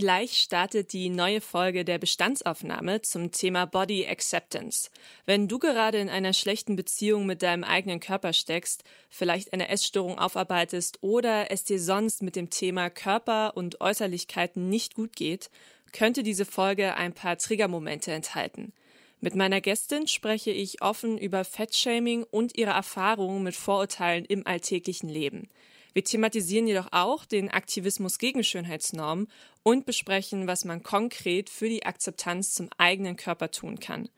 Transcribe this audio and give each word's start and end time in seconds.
Gleich 0.00 0.38
startet 0.38 0.94
die 0.94 1.10
neue 1.10 1.42
Folge 1.42 1.84
der 1.84 1.98
Bestandsaufnahme 1.98 3.02
zum 3.02 3.32
Thema 3.32 3.66
Body 3.66 4.06
Acceptance. 4.06 4.88
Wenn 5.26 5.46
du 5.46 5.58
gerade 5.58 5.98
in 5.98 6.08
einer 6.08 6.32
schlechten 6.32 6.74
Beziehung 6.74 7.26
mit 7.26 7.42
deinem 7.42 7.64
eigenen 7.64 8.00
Körper 8.00 8.32
steckst, 8.32 8.82
vielleicht 9.10 9.52
eine 9.52 9.68
Essstörung 9.68 10.18
aufarbeitest 10.18 11.02
oder 11.02 11.50
es 11.50 11.64
dir 11.64 11.78
sonst 11.78 12.22
mit 12.22 12.34
dem 12.34 12.48
Thema 12.48 12.88
Körper 12.88 13.58
und 13.58 13.82
Äußerlichkeiten 13.82 14.70
nicht 14.70 14.94
gut 14.94 15.16
geht, 15.16 15.50
könnte 15.92 16.22
diese 16.22 16.46
Folge 16.46 16.94
ein 16.96 17.12
paar 17.12 17.36
Triggermomente 17.36 18.10
enthalten. 18.10 18.72
Mit 19.20 19.34
meiner 19.34 19.60
Gästin 19.60 20.08
spreche 20.08 20.50
ich 20.50 20.80
offen 20.80 21.18
über 21.18 21.44
Fettshaming 21.44 22.22
und 22.22 22.56
ihre 22.56 22.70
Erfahrungen 22.70 23.42
mit 23.42 23.54
Vorurteilen 23.54 24.24
im 24.24 24.46
alltäglichen 24.46 25.10
Leben. 25.10 25.50
Wir 25.92 26.04
thematisieren 26.04 26.66
jedoch 26.66 26.88
auch 26.92 27.24
den 27.24 27.50
Aktivismus 27.50 28.18
gegen 28.18 28.44
Schönheitsnormen 28.44 29.28
und 29.62 29.86
besprechen, 29.86 30.46
was 30.46 30.64
man 30.64 30.82
konkret 30.82 31.50
für 31.50 31.68
die 31.68 31.84
Akzeptanz 31.84 32.54
zum 32.54 32.70
eigenen 32.78 33.16
Körper 33.16 33.50
tun 33.50 33.80
kann. 33.80 34.08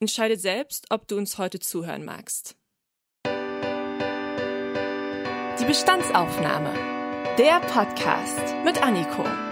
Entscheide 0.00 0.38
selbst, 0.38 0.86
ob 0.90 1.06
du 1.08 1.16
uns 1.16 1.36
heute 1.38 1.60
zuhören 1.60 2.04
magst. 2.04 2.56
Die 5.60 5.66
Bestandsaufnahme. 5.66 6.72
Der 7.36 7.60
Podcast 7.60 8.54
mit 8.64 8.82
Anniko. 8.82 9.49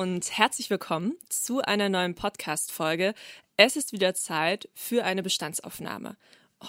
Und 0.00 0.38
herzlich 0.38 0.70
willkommen 0.70 1.12
zu 1.28 1.60
einer 1.60 1.90
neuen 1.90 2.14
Podcast-Folge. 2.14 3.12
Es 3.58 3.76
ist 3.76 3.92
wieder 3.92 4.14
Zeit 4.14 4.70
für 4.74 5.04
eine 5.04 5.22
Bestandsaufnahme. 5.22 6.16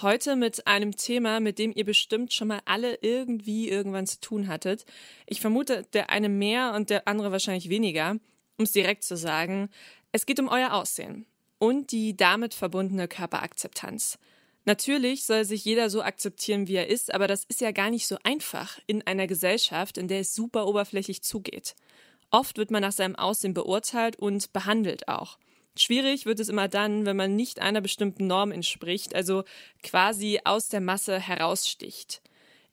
Heute 0.02 0.36
mit 0.36 0.66
einem 0.66 0.94
Thema, 0.98 1.40
mit 1.40 1.58
dem 1.58 1.72
ihr 1.74 1.86
bestimmt 1.86 2.34
schon 2.34 2.48
mal 2.48 2.60
alle 2.66 2.96
irgendwie 3.00 3.70
irgendwann 3.70 4.06
zu 4.06 4.20
tun 4.20 4.48
hattet. 4.48 4.84
Ich 5.24 5.40
vermute, 5.40 5.86
der 5.94 6.10
eine 6.10 6.28
mehr 6.28 6.74
und 6.74 6.90
der 6.90 7.08
andere 7.08 7.32
wahrscheinlich 7.32 7.70
weniger. 7.70 8.18
Um 8.58 8.64
es 8.64 8.72
direkt 8.72 9.02
zu 9.02 9.16
sagen, 9.16 9.70
es 10.12 10.26
geht 10.26 10.38
um 10.38 10.48
euer 10.48 10.74
Aussehen 10.74 11.24
und 11.58 11.90
die 11.90 12.14
damit 12.14 12.52
verbundene 12.52 13.08
Körperakzeptanz. 13.08 14.18
Natürlich 14.66 15.24
soll 15.24 15.46
sich 15.46 15.64
jeder 15.64 15.88
so 15.88 16.02
akzeptieren, 16.02 16.68
wie 16.68 16.76
er 16.76 16.88
ist, 16.88 17.14
aber 17.14 17.28
das 17.28 17.44
ist 17.44 17.62
ja 17.62 17.70
gar 17.70 17.88
nicht 17.88 18.06
so 18.06 18.18
einfach 18.24 18.78
in 18.86 19.00
einer 19.06 19.26
Gesellschaft, 19.26 19.96
in 19.96 20.06
der 20.06 20.20
es 20.20 20.34
super 20.34 20.66
oberflächlich 20.66 21.22
zugeht. 21.22 21.74
Oft 22.32 22.56
wird 22.56 22.70
man 22.70 22.80
nach 22.80 22.92
seinem 22.92 23.14
Aussehen 23.14 23.52
beurteilt 23.54 24.16
und 24.16 24.52
behandelt 24.54 25.06
auch. 25.06 25.38
Schwierig 25.76 26.26
wird 26.26 26.40
es 26.40 26.48
immer 26.48 26.66
dann, 26.66 27.06
wenn 27.06 27.16
man 27.16 27.36
nicht 27.36 27.60
einer 27.60 27.82
bestimmten 27.82 28.26
Norm 28.26 28.52
entspricht, 28.52 29.14
also 29.14 29.44
quasi 29.82 30.40
aus 30.44 30.68
der 30.68 30.80
Masse 30.80 31.18
heraussticht. 31.18 32.22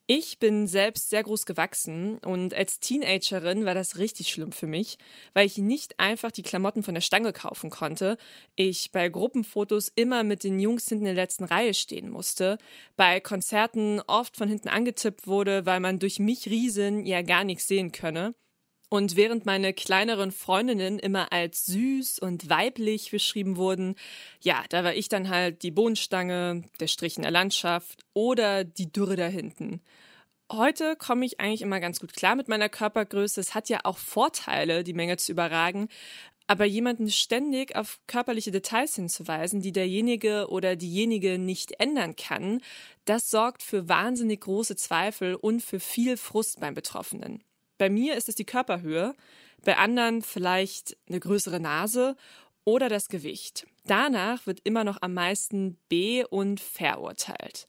Ich 0.07 0.39
bin 0.39 0.65
selbst 0.65 1.09
sehr 1.09 1.23
groß 1.23 1.45
gewachsen 1.45 2.17
und 2.19 2.53
als 2.53 2.79
Teenagerin 2.79 3.65
war 3.65 3.75
das 3.75 3.99
richtig 3.99 4.29
schlimm 4.29 4.51
für 4.53 4.65
mich, 4.65 4.97
weil 5.33 5.45
ich 5.45 5.57
nicht 5.59 5.99
einfach 5.99 6.31
die 6.31 6.41
Klamotten 6.41 6.81
von 6.81 6.95
der 6.95 7.01
Stange 7.01 7.31
kaufen 7.31 7.69
konnte. 7.69 8.17
Ich 8.55 8.91
bei 8.91 9.07
Gruppenfotos 9.09 9.91
immer 9.93 10.23
mit 10.23 10.43
den 10.43 10.59
Jungs 10.59 10.87
hinten 10.87 11.05
in 11.05 11.15
der 11.15 11.23
letzten 11.23 11.43
Reihe 11.43 11.73
stehen 11.73 12.09
musste, 12.09 12.57
bei 12.95 13.19
Konzerten 13.19 14.01
oft 14.07 14.35
von 14.35 14.49
hinten 14.49 14.69
angetippt 14.69 15.27
wurde, 15.27 15.65
weil 15.65 15.79
man 15.79 15.99
durch 15.99 16.17
mich 16.17 16.47
Riesen 16.47 17.05
ja 17.05 17.21
gar 17.21 17.43
nichts 17.43 17.67
sehen 17.67 17.91
könne. 17.91 18.33
Und 18.89 19.15
während 19.15 19.45
meine 19.45 19.71
kleineren 19.71 20.31
Freundinnen 20.31 20.97
immer 20.97 21.31
als 21.31 21.67
süß 21.67 22.17
und 22.19 22.49
weiblich 22.49 23.11
beschrieben 23.11 23.55
wurden, 23.55 23.95
ja, 24.41 24.63
da 24.69 24.83
war 24.83 24.95
ich 24.95 25.09
dann 25.09 25.29
halt 25.29 25.61
die 25.61 25.69
Bohnenstange, 25.69 26.63
der 26.79 26.87
Strich 26.87 27.15
in 27.15 27.21
der 27.21 27.31
Landschaft 27.31 28.03
oder 28.13 28.63
die 28.63 28.91
Dürre 28.91 29.15
da 29.15 29.27
hinten. 29.27 29.81
Heute 30.51 30.95
komme 30.95 31.27
ich 31.27 31.39
eigentlich 31.39 31.61
immer 31.61 31.79
ganz 31.79 31.99
gut 31.99 32.15
klar 32.15 32.35
mit 32.35 32.47
meiner 32.47 32.69
Körpergröße. 32.69 33.39
Es 33.39 33.53
hat 33.53 33.69
ja 33.69 33.81
auch 33.83 33.99
Vorteile, 33.99 34.83
die 34.83 34.93
Menge 34.93 35.17
zu 35.17 35.31
überragen. 35.31 35.87
Aber 36.47 36.65
jemanden 36.65 37.11
ständig 37.11 37.75
auf 37.75 37.99
körperliche 38.07 38.49
Details 38.49 38.95
hinzuweisen, 38.95 39.61
die 39.61 39.71
derjenige 39.71 40.47
oder 40.49 40.75
diejenige 40.75 41.37
nicht 41.37 41.79
ändern 41.79 42.15
kann, 42.15 42.61
das 43.05 43.29
sorgt 43.29 43.61
für 43.61 43.87
wahnsinnig 43.87 44.41
große 44.41 44.75
Zweifel 44.75 45.35
und 45.35 45.61
für 45.61 45.79
viel 45.79 46.17
Frust 46.17 46.59
beim 46.59 46.73
Betroffenen. 46.73 47.43
Bei 47.79 47.89
mir 47.89 48.15
ist 48.15 48.29
es 48.29 48.35
die 48.35 48.45
Körperhöhe, 48.45 49.15
bei 49.63 49.77
anderen 49.77 50.21
vielleicht 50.21 50.97
eine 51.07 51.19
größere 51.19 51.59
Nase 51.59 52.15
oder 52.65 52.89
das 52.89 53.07
Gewicht. 53.07 53.65
Danach 53.85 54.45
wird 54.45 54.59
immer 54.65 54.83
noch 54.83 55.01
am 55.01 55.13
meisten 55.13 55.77
be- 55.87 56.27
und 56.27 56.59
verurteilt. 56.59 57.67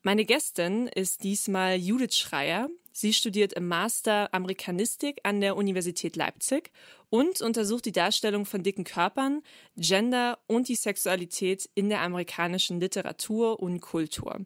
Meine 0.00 0.24
Gästin 0.24 0.88
ist 0.88 1.22
diesmal 1.22 1.76
Judith 1.76 2.16
Schreier. 2.16 2.68
Sie 2.92 3.12
studiert 3.12 3.54
im 3.54 3.68
Master 3.68 4.32
Amerikanistik 4.32 5.20
an 5.22 5.40
der 5.40 5.56
Universität 5.56 6.14
Leipzig 6.14 6.70
und 7.08 7.40
untersucht 7.42 7.84
die 7.84 7.92
Darstellung 7.92 8.46
von 8.46 8.62
dicken 8.62 8.84
Körpern, 8.84 9.42
Gender 9.76 10.38
und 10.46 10.68
die 10.68 10.76
Sexualität 10.76 11.68
in 11.74 11.88
der 11.88 12.00
amerikanischen 12.00 12.80
Literatur 12.80 13.60
und 13.60 13.80
Kultur. 13.80 14.40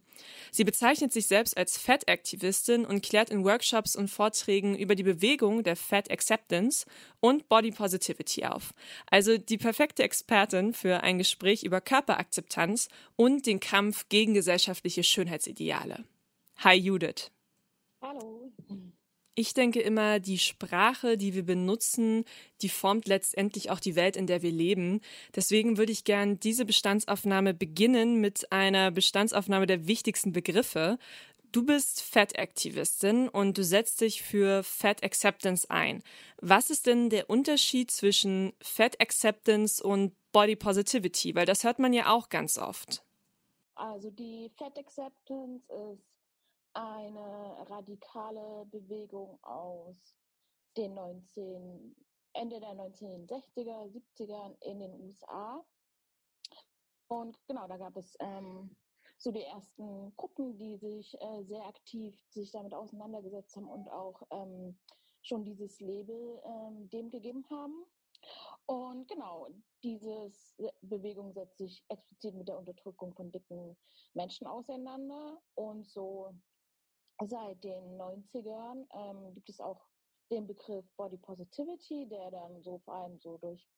Sie 0.51 0.65
bezeichnet 0.65 1.13
sich 1.13 1.27
selbst 1.27 1.57
als 1.57 1.79
Fat-Aktivistin 1.79 2.85
und 2.85 3.03
klärt 3.03 3.31
in 3.31 3.45
Workshops 3.45 3.95
und 3.95 4.09
Vorträgen 4.09 4.77
über 4.77 4.95
die 4.95 5.05
Bewegung 5.05 5.63
der 5.63 5.77
Fat 5.77 6.11
Acceptance 6.11 6.87
und 7.21 7.49
Body 7.49 7.71
Positivity 7.71 8.45
auf. 8.47 8.75
Also 9.11 9.39
die 9.39 9.59
perfekte 9.59 10.03
Expertin 10.03 10.73
für 10.73 11.03
ein 11.03 11.19
Gespräch 11.19 11.63
über 11.63 11.81
Körperakzeptanz 11.81 12.89
und 13.17 13.47
den 13.47 13.61
Kampf 13.61 14.09
gegen 14.09 14.35
gesellschaftliche 14.35 15.05
Schönheitsideale. 15.05 16.05
Hi 16.59 16.75
Judith. 16.75 17.31
Hallo. 18.07 18.53
Ich 19.35 19.53
denke 19.53 19.81
immer, 19.81 20.21
die 20.21 20.39
Sprache, 20.39 21.19
die 21.19 21.35
wir 21.35 21.45
benutzen, 21.45 22.25
die 22.63 22.69
formt 22.69 23.09
letztendlich 23.09 23.71
auch 23.71 23.81
die 23.81 23.97
Welt, 23.97 24.17
in 24.17 24.29
der 24.29 24.43
wir 24.43 24.53
leben. 24.53 25.01
Deswegen 25.35 25.77
würde 25.77 25.91
ich 25.91 26.05
gern 26.05 26.39
diese 26.39 26.65
Bestandsaufnahme 26.65 27.53
beginnen 27.53 28.21
mit 28.21 28.53
einer 28.53 28.93
Bestandsaufnahme 28.93 29.67
der 29.67 29.89
wichtigsten 29.89 30.33
Begriffe. 30.33 30.99
Du 31.51 31.67
bist 31.67 32.01
Fat-Aktivistin 32.01 33.29
und 33.29 33.59
du 33.59 33.65
setzt 33.65 34.01
dich 34.01 34.23
für 34.23 34.63
Fat 34.63 35.03
Acceptance 35.03 35.69
ein. 35.69 36.05
Was 36.41 36.71
ist 36.71 36.87
denn 36.87 37.11
der 37.11 37.29
Unterschied 37.29 37.91
zwischen 37.91 38.53
Fat 38.63 39.01
Acceptance 39.01 39.83
und 39.83 40.15
Body 40.31 40.55
Positivity? 40.55 41.35
Weil 41.35 41.47
das 41.47 41.65
hört 41.65 41.81
man 41.81 41.93
ja 41.93 42.13
auch 42.15 42.29
ganz 42.29 42.57
oft. 42.57 43.03
Also 43.75 44.11
die 44.11 44.49
Fat 44.57 44.79
Acceptance 44.79 45.65
ist 45.93 46.16
eine 46.77 47.57
radikale 47.71 48.67
Bewegung 48.67 49.43
aus 49.43 49.97
den 50.77 50.95
19, 50.95 51.97
Ende 52.35 52.61
der 52.61 52.75
1960er, 52.75 53.91
70er 53.91 54.57
in 54.61 54.81
den 54.81 55.01
USA. 55.01 55.65
Und 57.09 57.39
genau, 57.47 57.67
da 57.67 57.79
gab 57.79 57.97
es 57.97 58.15
ähm, 58.21 58.77
so 59.17 59.31
die 59.31 59.45
ersten 59.45 60.15
Gruppen, 60.17 60.59
die 60.59 60.77
sich 60.77 61.15
äh, 61.21 61.45
sehr 61.45 61.65
aktiv 61.67 62.15
sich 62.29 62.51
damit 62.51 62.75
auseinandergesetzt 62.75 63.57
haben 63.57 63.69
und 63.69 63.89
auch 63.89 64.23
ähm, 64.31 64.79
schon 65.23 65.45
dieses 65.45 65.81
Label 65.81 66.43
ähm, 66.45 66.91
dem 66.91 67.11
gegeben 67.11 67.47
haben. 67.49 67.87
Und 68.67 69.09
genau, 69.09 69.49
diese 69.83 70.31
Bewegung 70.83 71.33
setzt 71.33 71.59
sich 71.59 71.85
explizit 71.89 72.35
mit 72.35 72.49
der 72.49 72.59
Unterdrückung 72.59 73.15
von 73.15 73.31
dicken 73.31 73.77
Menschen 74.15 74.47
auseinander. 74.47 75.41
Und 75.55 75.89
so 75.89 76.35
seit 77.25 77.63
den 77.65 77.99
90ern 77.99 78.87
ähm, 78.95 79.35
gibt 79.35 79.49
es 79.49 79.61
auch 79.61 79.89
den 80.31 80.47
Begriff 80.47 80.85
Body 80.97 81.17
Positivity, 81.19 82.09
der 82.09 82.31
dann 82.31 82.63
so 82.63 82.79
vor 82.81 82.95
allem 82.95 83.19
so 83.21 83.39
durch 83.39 83.69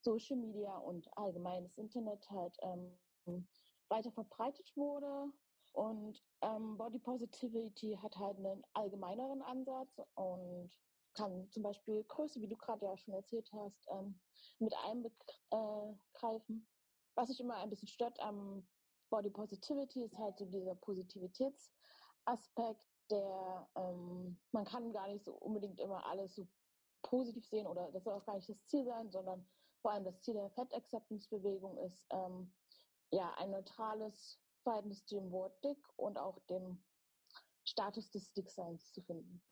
Social 0.00 0.36
Media 0.36 0.76
und 0.76 1.08
allgemeines 1.16 1.76
Internet 1.78 2.28
halt 2.30 2.56
ähm, 2.62 3.48
weiter 3.88 4.12
verbreitet 4.12 4.70
wurde. 4.76 5.32
Und 5.72 6.22
ähm, 6.42 6.76
Body 6.78 6.98
Positivity 6.98 7.98
hat 8.00 8.16
halt 8.16 8.38
einen 8.38 8.62
allgemeineren 8.72 9.42
Ansatz 9.42 10.00
und 10.14 10.70
kann 11.14 11.50
zum 11.50 11.62
Beispiel 11.62 12.04
Größe, 12.04 12.40
wie 12.40 12.48
du 12.48 12.56
gerade 12.56 12.86
ja 12.86 12.96
schon 12.96 13.14
erzählt 13.14 13.50
hast, 13.52 13.86
ähm, 13.90 14.20
mit 14.58 14.74
einbegreifen. 14.84 16.68
Was 17.14 17.28
sich 17.28 17.40
immer 17.40 17.56
ein 17.56 17.70
bisschen 17.70 17.88
stört 17.88 18.20
am 18.20 18.66
Body 19.10 19.30
Positivity 19.30 20.04
ist 20.04 20.18
halt 20.18 20.38
so 20.38 20.44
dieser 20.46 20.74
Positivitäts- 20.74 21.72
Aspekt, 22.26 22.86
der 23.10 23.68
ähm, 23.76 24.38
man 24.52 24.64
kann 24.64 24.92
gar 24.92 25.08
nicht 25.08 25.24
so 25.24 25.32
unbedingt 25.34 25.80
immer 25.80 26.04
alles 26.06 26.34
so 26.34 26.46
positiv 27.02 27.46
sehen 27.46 27.66
oder 27.66 27.90
das 27.92 28.04
soll 28.04 28.14
auch 28.14 28.26
gar 28.26 28.36
nicht 28.36 28.48
das 28.48 28.66
Ziel 28.66 28.84
sein, 28.84 29.10
sondern 29.10 29.46
vor 29.80 29.92
allem 29.92 30.04
das 30.04 30.20
Ziel 30.20 30.34
der 30.34 30.50
Fat 30.50 30.74
Acceptance 30.74 31.28
Bewegung 31.28 31.78
ist, 31.78 32.04
ähm, 32.10 32.52
ja, 33.10 33.32
ein 33.34 33.50
neutrales 33.50 34.40
Verhältnis 34.62 35.06
dem 35.06 35.30
Wort 35.30 35.62
dick 35.64 35.78
und 35.96 36.18
auch 36.18 36.38
dem 36.50 36.82
Status 37.64 38.10
des 38.10 38.32
Dickseins 38.32 38.92
zu 38.92 39.00
finden. 39.02 39.42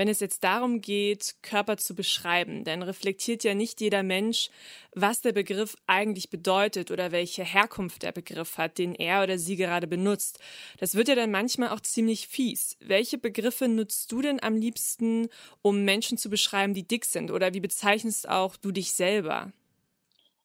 Wenn 0.00 0.08
es 0.08 0.20
jetzt 0.20 0.44
darum 0.44 0.80
geht, 0.80 1.36
Körper 1.42 1.76
zu 1.76 1.94
beschreiben, 1.94 2.64
dann 2.64 2.82
reflektiert 2.82 3.44
ja 3.44 3.52
nicht 3.52 3.82
jeder 3.82 4.02
Mensch, 4.02 4.48
was 4.94 5.20
der 5.20 5.32
Begriff 5.32 5.76
eigentlich 5.86 6.30
bedeutet 6.30 6.90
oder 6.90 7.12
welche 7.12 7.44
Herkunft 7.44 8.02
der 8.02 8.12
Begriff 8.12 8.56
hat, 8.56 8.78
den 8.78 8.94
er 8.94 9.22
oder 9.22 9.36
sie 9.36 9.56
gerade 9.56 9.86
benutzt. 9.86 10.38
Das 10.78 10.94
wird 10.94 11.08
ja 11.08 11.16
dann 11.16 11.30
manchmal 11.30 11.68
auch 11.68 11.80
ziemlich 11.80 12.28
fies. 12.28 12.78
Welche 12.80 13.18
Begriffe 13.18 13.68
nutzt 13.68 14.10
du 14.10 14.22
denn 14.22 14.42
am 14.42 14.56
liebsten, 14.56 15.28
um 15.60 15.84
Menschen 15.84 16.16
zu 16.16 16.30
beschreiben, 16.30 16.72
die 16.72 16.88
dick 16.88 17.04
sind? 17.04 17.30
Oder 17.30 17.52
wie 17.52 17.60
bezeichnest 17.60 18.26
auch 18.26 18.56
du 18.56 18.72
dich 18.72 18.94
selber? 18.94 19.52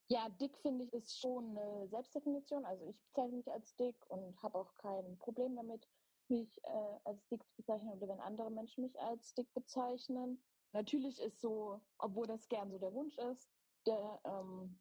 Ja, 0.09 0.27
dick 0.41 0.57
finde 0.57 0.83
ich 0.83 0.91
ist 0.91 1.17
schon 1.17 1.57
eine 1.57 1.87
Selbstdefinition. 1.87 2.65
Also 2.65 2.85
ich 2.89 2.97
bezeichne 3.05 3.37
mich 3.37 3.49
als 3.49 3.73
dick 3.77 3.95
und 4.09 4.35
habe 4.43 4.57
auch 4.57 4.75
kein 4.75 5.17
Problem 5.19 5.55
damit, 5.55 5.87
mich 6.30 6.60
äh, 6.63 7.00
als 7.04 7.27
dick 7.27 7.42
bezeichnen 7.56 7.92
oder 7.94 8.07
wenn 8.07 8.19
andere 8.19 8.51
Menschen 8.51 8.83
mich 8.83 9.00
als 9.00 9.33
dick 9.33 9.54
bezeichnen. 9.54 10.42
Natürlich 10.74 11.19
ist 11.19 11.39
so, 11.39 11.81
obwohl 12.00 12.27
das 12.27 12.48
gern 12.50 12.72
so 12.72 12.77
der 12.77 12.94
Wunsch 12.94 13.18
ist, 13.18 13.50
der, 13.86 14.19
ähm, 14.25 14.80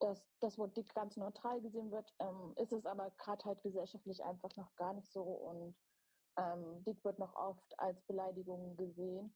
dass 0.00 0.24
das 0.40 0.58
Wort 0.58 0.76
dick 0.76 0.92
ganz 0.94 1.16
neutral 1.16 1.60
gesehen 1.60 1.90
wird, 1.90 2.12
ähm, 2.18 2.54
ist 2.56 2.72
es 2.72 2.86
aber 2.86 3.10
gerade 3.18 3.44
halt 3.44 3.62
gesellschaftlich 3.62 4.22
einfach 4.24 4.54
noch 4.56 4.74
gar 4.76 4.94
nicht 4.94 5.12
so 5.12 5.22
und 5.22 5.76
ähm, 6.38 6.82
dick 6.84 7.04
wird 7.04 7.18
noch 7.18 7.34
oft 7.36 7.78
als 7.78 8.02
Beleidigung 8.06 8.76
gesehen. 8.76 9.34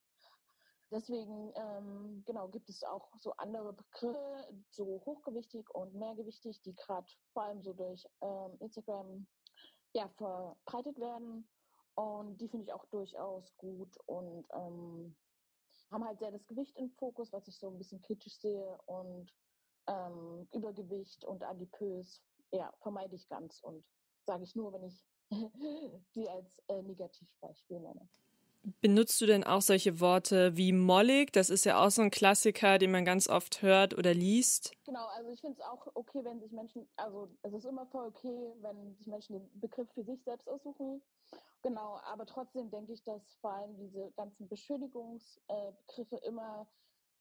Deswegen 0.91 1.53
ähm, 1.57 2.23
genau 2.27 2.49
gibt 2.49 2.71
es 2.71 2.85
auch 2.85 3.11
so 3.19 3.33
andere 3.39 3.73
Begriffe, 3.73 4.63
so 4.71 5.03
hochgewichtig 5.05 5.69
und 5.75 5.95
mehrgewichtig, 5.95 6.63
die 6.63 6.77
gerade 6.77 7.07
vor 7.33 7.43
allem 7.43 7.63
so 7.63 7.73
durch 7.73 8.07
ähm, 8.21 8.57
Instagram 8.61 9.27
ja, 9.97 10.09
verbreitet 10.09 10.99
werden. 11.01 11.49
Und 11.95 12.37
die 12.41 12.49
finde 12.49 12.65
ich 12.65 12.73
auch 12.73 12.85
durchaus 12.87 13.57
gut 13.57 13.97
und 14.05 14.47
ähm, 14.53 15.17
haben 15.91 16.05
halt 16.05 16.19
sehr 16.19 16.31
das 16.31 16.47
Gewicht 16.47 16.77
im 16.77 16.91
Fokus, 16.91 17.33
was 17.33 17.49
ich 17.49 17.59
so 17.59 17.69
ein 17.69 17.79
bisschen 17.79 18.03
kritisch 18.03 18.39
sehe. 18.39 18.79
Und 18.85 19.33
ähm, 19.87 20.47
Übergewicht 20.53 21.25
und 21.25 21.43
adipös, 21.43 22.23
ja, 22.53 22.71
vermeide 22.81 23.17
ich 23.17 23.27
ganz 23.29 23.61
und 23.63 23.83
sage 24.27 24.45
ich 24.45 24.55
nur, 24.55 24.75
wenn 24.75 24.85
ich 24.85 25.07
sie 26.11 26.29
als 26.29 26.63
äh, 26.69 26.83
Negativbeispiel 26.83 27.81
nenne. 27.81 28.07
Benutzt 28.81 29.21
du 29.21 29.27
denn 29.27 29.45
auch 29.45 29.63
solche 29.63 30.01
Worte 30.01 30.57
wie 30.57 30.73
mollig? 30.73 31.33
Das 31.33 31.51
ist 31.51 31.65
ja 31.65 31.85
auch 31.85 31.91
so 31.91 32.03
ein 32.03 32.11
Klassiker, 32.11 32.79
den 32.79 32.91
man 32.91 33.05
ganz 33.05 33.29
oft 33.29 33.63
hört 33.63 33.97
oder 33.97 34.13
liest. 34.13 34.73
Genau, 34.85 35.07
also 35.17 35.31
ich 35.31 35.41
finde 35.41 35.57
es 35.61 35.65
auch 35.65 35.87
okay, 35.95 36.19
wenn 36.25 36.41
sich 36.41 36.51
Menschen, 36.51 36.89
also 36.97 37.29
es 37.43 37.53
ist 37.53 37.65
immer 37.65 37.87
voll 37.87 38.09
okay, 38.09 38.53
wenn 38.63 38.97
sich 38.97 39.07
Menschen 39.07 39.35
den 39.35 39.61
Begriff 39.61 39.89
für 39.95 40.03
sich 40.03 40.21
selbst 40.25 40.49
aussuchen. 40.49 41.01
Genau, 41.63 42.01
aber 42.05 42.27
trotzdem 42.27 42.69
denke 42.71 42.93
ich, 42.93 43.05
dass 43.05 43.37
vor 43.41 43.53
allem 43.53 43.77
diese 43.77 44.11
ganzen 44.17 44.49
Beschuldigungsbegriffe 44.49 46.17
äh, 46.17 46.27
immer 46.27 46.67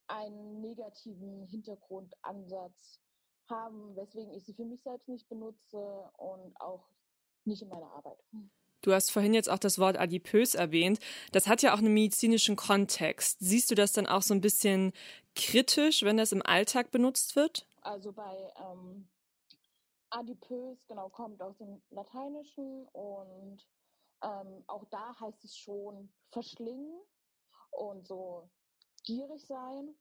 einen 0.08 0.62
negativen 0.62 1.46
Hintergrundansatz 1.46 3.00
haben, 3.50 3.96
weswegen 3.96 4.34
ich 4.34 4.46
sie 4.46 4.54
für 4.56 4.66
mich 4.66 4.82
selbst 4.82 5.08
nicht 5.08 5.30
benutze 5.30 6.10
und 6.18 6.60
auch 6.60 6.90
nicht 7.44 7.62
in 7.62 7.70
meiner 7.70 7.92
Arbeit. 7.92 8.18
Du 8.86 8.94
hast 8.94 9.10
vorhin 9.10 9.34
jetzt 9.34 9.50
auch 9.50 9.58
das 9.58 9.80
Wort 9.80 9.98
adipös 9.98 10.54
erwähnt. 10.54 11.00
Das 11.32 11.48
hat 11.48 11.64
ja 11.64 11.74
auch 11.74 11.80
einen 11.80 11.92
medizinischen 11.92 12.56
Kontext. 12.56 13.40
Siehst 13.40 13.72
du 13.72 13.76
das 13.76 13.94
dann 13.94 14.06
auch 14.06 14.22
so 14.22 14.36
ein 14.36 14.42
bisschen 14.42 14.94
kritisch, 15.36 16.04
wenn 16.04 16.18
das 16.18 16.32
im 16.32 16.46
Alltag 16.46 16.92
benutzt 16.92 17.36
wird? 17.36 17.66
Also 17.82 18.12
bei 18.12 18.54
ähm, 18.58 19.08
adipös, 20.12 20.78
genau, 20.88 21.10
kommt 21.10 21.42
aus 21.42 21.58
dem 21.58 21.82
Lateinischen 21.90 22.86
und 22.90 23.68
ähm, 24.22 24.64
auch 24.68 24.86
da 24.92 25.20
heißt 25.20 25.44
es 25.44 25.58
schon 25.58 26.14
verschlingen 26.30 27.02
und 27.72 28.08
so 28.08 28.52
gierig 29.04 29.44
sein. 29.48 29.96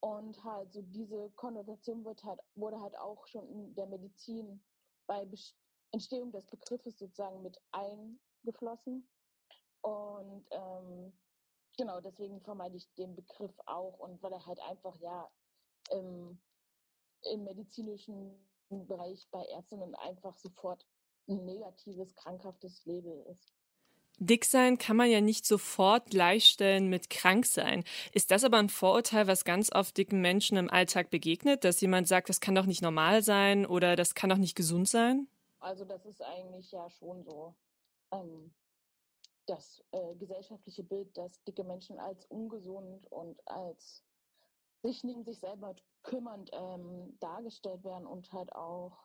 Und 0.00 0.44
halt 0.44 0.74
so 0.74 0.82
diese 0.82 1.30
Konnotation 1.36 2.04
wird 2.04 2.22
halt, 2.22 2.38
wurde 2.54 2.78
halt 2.82 2.98
auch 2.98 3.26
schon 3.28 3.48
in 3.48 3.74
der 3.76 3.86
Medizin 3.86 4.62
bei 5.06 5.26
Entstehung 5.92 6.32
des 6.32 6.44
Begriffes 6.46 6.98
sozusagen 6.98 7.42
mit 7.42 7.58
eingeflossen. 8.46 9.06
Und 9.82 10.46
ähm, 10.50 11.12
genau, 11.76 12.00
deswegen 12.00 12.40
vermeide 12.40 12.76
ich 12.76 12.88
den 12.94 13.14
Begriff 13.14 13.52
auch 13.66 13.98
und 13.98 14.22
weil 14.22 14.32
er 14.32 14.46
halt 14.46 14.60
einfach 14.60 14.96
ja 15.00 15.28
im, 15.90 16.38
im 17.32 17.44
medizinischen 17.44 18.34
Bereich 18.68 19.28
bei 19.30 19.44
Ärztinnen 19.44 19.94
einfach 19.94 20.36
sofort 20.36 20.84
ein 21.28 21.44
negatives, 21.44 22.14
krankhaftes 22.14 22.84
Label 22.84 23.24
ist. 23.30 23.52
Dick 24.18 24.46
sein 24.46 24.78
kann 24.78 24.96
man 24.96 25.10
ja 25.10 25.20
nicht 25.20 25.44
sofort 25.44 26.08
gleichstellen 26.08 26.88
mit 26.88 27.10
krank 27.10 27.44
sein. 27.44 27.84
Ist 28.12 28.30
das 28.30 28.44
aber 28.44 28.56
ein 28.56 28.70
Vorurteil, 28.70 29.26
was 29.26 29.44
ganz 29.44 29.70
oft 29.72 29.96
dicken 29.96 30.22
Menschen 30.22 30.56
im 30.56 30.70
Alltag 30.70 31.10
begegnet, 31.10 31.64
dass 31.64 31.82
jemand 31.82 32.08
sagt, 32.08 32.30
das 32.30 32.40
kann 32.40 32.54
doch 32.54 32.64
nicht 32.64 32.80
normal 32.80 33.22
sein 33.22 33.66
oder 33.66 33.94
das 33.94 34.14
kann 34.14 34.30
doch 34.30 34.38
nicht 34.38 34.56
gesund 34.56 34.88
sein? 34.88 35.28
Also 35.58 35.84
das 35.84 36.06
ist 36.06 36.22
eigentlich 36.22 36.70
ja 36.72 36.88
schon 36.88 37.22
so 37.24 37.54
ähm, 38.12 38.54
das 39.46 39.84
äh, 39.92 40.14
gesellschaftliche 40.16 40.82
Bild, 40.82 41.16
dass 41.16 41.42
dicke 41.44 41.64
Menschen 41.64 41.98
als 41.98 42.24
ungesund 42.26 43.06
und 43.12 43.40
als 43.48 44.04
sich 44.82 45.04
neben 45.04 45.24
sich 45.24 45.38
selber 45.38 45.74
kümmernd 46.02 46.50
ähm, 46.52 47.16
dargestellt 47.20 47.84
werden 47.84 48.06
und 48.06 48.32
halt 48.32 48.52
auch 48.54 48.98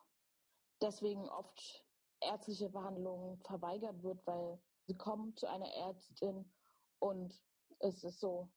deswegen 0.82 1.30
oft 1.30 1.86
ärztliche 2.22 2.70
Behandlungen 2.70 3.38
verweigert 3.44 4.02
wird, 4.04 4.26
weil 4.26 4.60
sie 4.88 4.98
kommen 4.98 5.36
zu 5.36 5.48
einer 5.48 5.72
Ärztin 5.74 6.52
und 7.00 7.42
es 7.80 8.04
ist 8.04 8.20
so, 8.20 8.52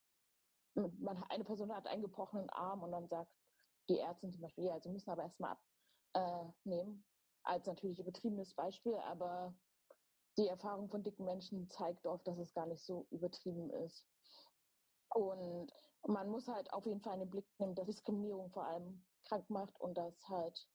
man, 0.75 1.23
eine 1.25 1.44
Person 1.44 1.75
hat 1.75 1.87
einen 1.87 2.02
gebrochenen 2.02 2.50
Arm 2.50 2.82
und 2.82 2.93
dann 2.93 3.08
sagt 3.08 3.32
die 3.88 3.99
Ärztin 3.99 4.32
zum 4.32 4.43
Beispiel, 4.43 4.64
ja, 4.64 4.81
sie 4.81 4.88
müssen 4.88 5.11
aber 5.11 5.23
erstmal 5.23 5.56
abnehmen. 6.12 7.05
Äh, 7.06 7.14
als 7.46 7.67
natürlich 7.67 7.99
übertriebenes 7.99 8.55
Beispiel, 8.55 8.94
aber 8.96 9.55
die 10.36 10.48
Erfahrung 10.48 10.88
von 10.88 11.02
dicken 11.02 11.25
Menschen 11.25 11.69
zeigt 11.70 12.06
oft, 12.06 12.26
dass 12.26 12.38
es 12.38 12.52
gar 12.54 12.66
nicht 12.66 12.84
so 12.84 13.06
übertrieben 13.10 13.70
ist. 13.70 14.04
Und 15.10 15.72
man 16.06 16.28
muss 16.28 16.48
halt 16.48 16.72
auf 16.72 16.86
jeden 16.86 17.00
Fall 17.00 17.14
einen 17.14 17.31
Blick 17.31 17.46
nehmen, 17.58 17.75
dass 17.75 17.86
Diskriminierung 17.86 18.50
vor 18.50 18.64
allem 18.66 19.04
krank 19.25 19.48
macht 19.48 19.81
und 19.81 19.96
dass 19.96 20.28
halt 20.28 20.69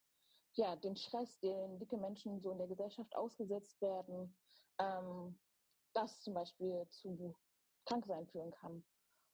ja 0.53 0.75
den 0.77 0.95
Stress, 0.95 1.39
den 1.39 1.79
dicke 1.79 1.97
Menschen 1.97 2.39
so 2.41 2.51
in 2.51 2.57
der 2.57 2.67
Gesellschaft 2.67 3.15
ausgesetzt 3.15 3.79
werden, 3.81 4.35
ähm, 4.79 5.37
das 5.93 6.21
zum 6.21 6.33
Beispiel 6.33 6.87
zu 6.89 7.35
Kranksein 7.85 8.27
führen 8.27 8.51
kann. 8.51 8.83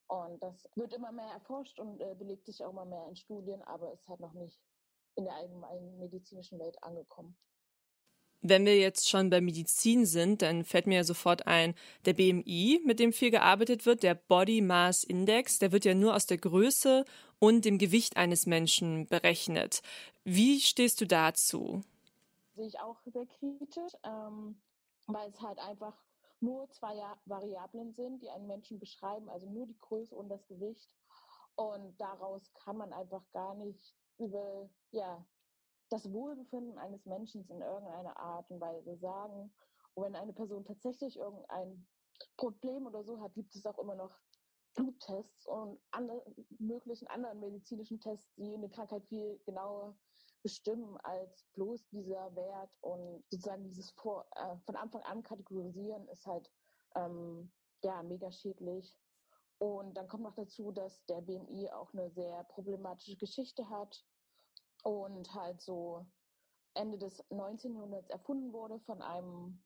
Und 0.07 0.41
das 0.41 0.67
wird 0.75 0.93
immer 0.93 1.11
mehr 1.11 1.31
erforscht 1.31 1.79
und 1.79 1.99
äh, 1.99 2.15
belegt 2.15 2.45
sich 2.45 2.63
auch 2.63 2.71
immer 2.71 2.85
mehr 2.85 3.07
in 3.07 3.15
Studien, 3.15 3.61
aber 3.63 3.91
ist 3.91 4.07
halt 4.07 4.19
noch 4.19 4.33
nicht 4.33 4.59
in 5.15 5.25
der 5.25 5.33
allgemeinen 5.33 5.97
medizinischen 5.97 6.59
Welt 6.59 6.81
angekommen. 6.83 7.37
Wenn 8.41 8.65
wir 8.65 8.77
jetzt 8.77 9.09
schon 9.09 9.29
bei 9.29 9.41
Medizin 9.41 10.05
sind, 10.05 10.41
dann 10.41 10.63
fällt 10.63 10.87
mir 10.87 10.97
ja 10.97 11.03
sofort 11.03 11.47
ein, 11.47 11.73
der 12.05 12.13
BMI, 12.13 12.81
mit 12.85 12.99
dem 12.99 13.11
viel 13.11 13.31
gearbeitet 13.31 13.85
wird, 13.85 14.03
der 14.03 14.15
Body 14.15 14.61
Mass 14.61 15.03
Index, 15.03 15.59
der 15.59 15.71
wird 15.71 15.85
ja 15.85 15.95
nur 15.95 16.15
aus 16.15 16.27
der 16.27 16.37
Größe 16.37 17.05
und 17.39 17.65
dem 17.65 17.77
Gewicht 17.77 18.17
eines 18.17 18.45
Menschen 18.45 19.07
berechnet. 19.07 19.81
Wie 20.23 20.59
stehst 20.59 21.01
du 21.01 21.07
dazu? 21.07 21.83
Sehe 22.55 22.67
ich 22.67 22.79
auch 22.79 23.01
sehr 23.05 23.25
kritisch, 23.25 23.93
ähm, 24.03 24.61
weil 25.07 25.29
es 25.29 25.41
halt 25.41 25.59
einfach 25.59 25.95
nur 26.39 26.69
zwei 26.69 27.01
Variablen 27.25 27.93
sind, 27.93 28.21
die 28.21 28.29
einen 28.29 28.47
Menschen 28.47 28.79
beschreiben, 28.79 29.29
also 29.29 29.49
nur 29.49 29.65
die 29.65 29.79
Größe 29.79 30.15
und 30.15 30.29
das 30.29 30.45
Gewicht. 30.47 30.89
Und 31.55 31.95
daraus 31.99 32.53
kann 32.53 32.77
man 32.77 32.93
einfach 32.93 33.23
gar 33.31 33.55
nicht 33.55 33.95
über 34.17 34.69
ja, 34.91 35.25
das 35.89 36.11
Wohlbefinden 36.11 36.77
eines 36.77 37.05
Menschen 37.05 37.47
in 37.49 37.61
irgendeiner 37.61 38.17
Art 38.17 38.49
und 38.49 38.59
Weise 38.59 38.95
sagen. 38.97 39.53
Und 39.93 40.03
wenn 40.03 40.15
eine 40.15 40.33
Person 40.33 40.65
tatsächlich 40.65 41.17
irgendein 41.17 41.85
Problem 42.37 42.87
oder 42.87 43.03
so 43.03 43.19
hat, 43.21 43.33
gibt 43.33 43.55
es 43.55 43.65
auch 43.65 43.79
immer 43.79 43.95
noch 43.95 44.17
Bluttests 44.75 45.47
und 45.47 45.79
andere, 45.91 46.23
möglichen 46.59 47.07
anderen 47.07 47.39
medizinischen 47.39 47.99
Tests, 47.99 48.33
die 48.35 48.53
eine 48.53 48.69
Krankheit 48.69 49.05
viel 49.05 49.39
genauer 49.45 49.97
bestimmen 50.43 50.97
als 50.97 51.45
bloß 51.53 51.87
dieser 51.89 52.35
Wert 52.35 52.77
und 52.81 53.23
sozusagen 53.29 53.63
dieses 53.63 53.89
vor, 53.91 54.27
äh, 54.35 54.57
von 54.65 54.75
Anfang 54.75 55.01
an 55.03 55.23
kategorisieren 55.23 56.07
ist 56.09 56.25
halt 56.27 56.51
ähm, 56.95 57.51
ja 57.83 58.03
mega 58.03 58.31
schädlich. 58.31 58.99
Und 59.57 59.95
dann 59.95 60.07
kommt 60.07 60.23
noch 60.23 60.35
dazu, 60.35 60.71
dass 60.71 61.03
der 61.05 61.21
BMI 61.21 61.71
auch 61.71 61.93
eine 61.93 62.11
sehr 62.11 62.43
problematische 62.43 63.17
Geschichte 63.17 63.67
hat 63.69 64.05
und 64.85 65.33
halt 65.33 65.61
so 65.61 66.05
Ende 66.75 66.99
des 66.99 67.23
19. 67.31 67.73
Jahrhunderts 67.73 68.09
erfunden 68.11 68.53
wurde 68.53 68.79
von 68.81 69.01
einem 69.01 69.63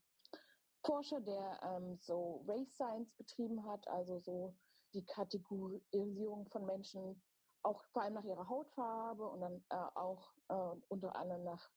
Forscher, 0.85 1.19
der 1.19 1.59
ähm, 1.61 1.97
so 1.99 2.45
Race 2.47 2.73
Science 2.75 3.13
betrieben 3.17 3.65
hat, 3.65 3.85
also 3.89 4.19
so 4.19 4.55
die 4.93 5.05
Kategorisierung 5.05 6.47
von 6.47 6.65
Menschen 6.65 7.21
auch 7.63 7.83
vor 7.91 8.03
allem 8.03 8.13
nach 8.13 8.23
ihrer 8.23 8.47
Hautfarbe 8.47 9.27
und 9.27 9.41
dann 9.41 9.61
äh, 9.69 9.97
auch 9.97 10.31
äh, 10.47 10.79
unter 10.87 11.13
anderem 11.17 11.43
nach 11.43 11.69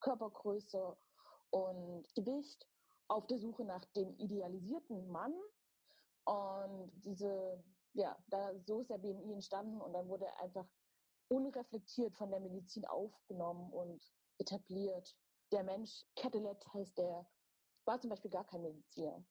Körpergröße 0.00 0.96
und 1.50 2.14
Gewicht 2.14 2.68
auf 3.08 3.26
der 3.26 3.38
Suche 3.38 3.64
nach 3.64 3.84
dem 3.96 4.16
idealisierten 4.18 5.08
Mann. 5.08 5.34
Und 6.24 6.92
diese, 7.04 7.64
ja, 7.94 8.16
da, 8.28 8.52
so 8.64 8.82
ist 8.82 8.90
der 8.90 8.98
BMI 8.98 9.32
entstanden 9.32 9.80
und 9.80 9.92
dann 9.92 10.08
wurde 10.08 10.26
er 10.26 10.40
einfach 10.40 10.68
unreflektiert 11.28 12.14
von 12.16 12.30
der 12.30 12.40
Medizin 12.40 12.84
aufgenommen 12.86 13.70
und 13.72 14.02
etabliert. 14.38 15.16
Der 15.52 15.62
Mensch, 15.62 16.04
Cadillac 16.16 16.64
heißt 16.74 16.98
der, 16.98 17.26
war 17.84 18.00
zum 18.00 18.10
Beispiel 18.10 18.30
gar 18.30 18.46
kein 18.46 18.62
Mediziner. 18.62 19.24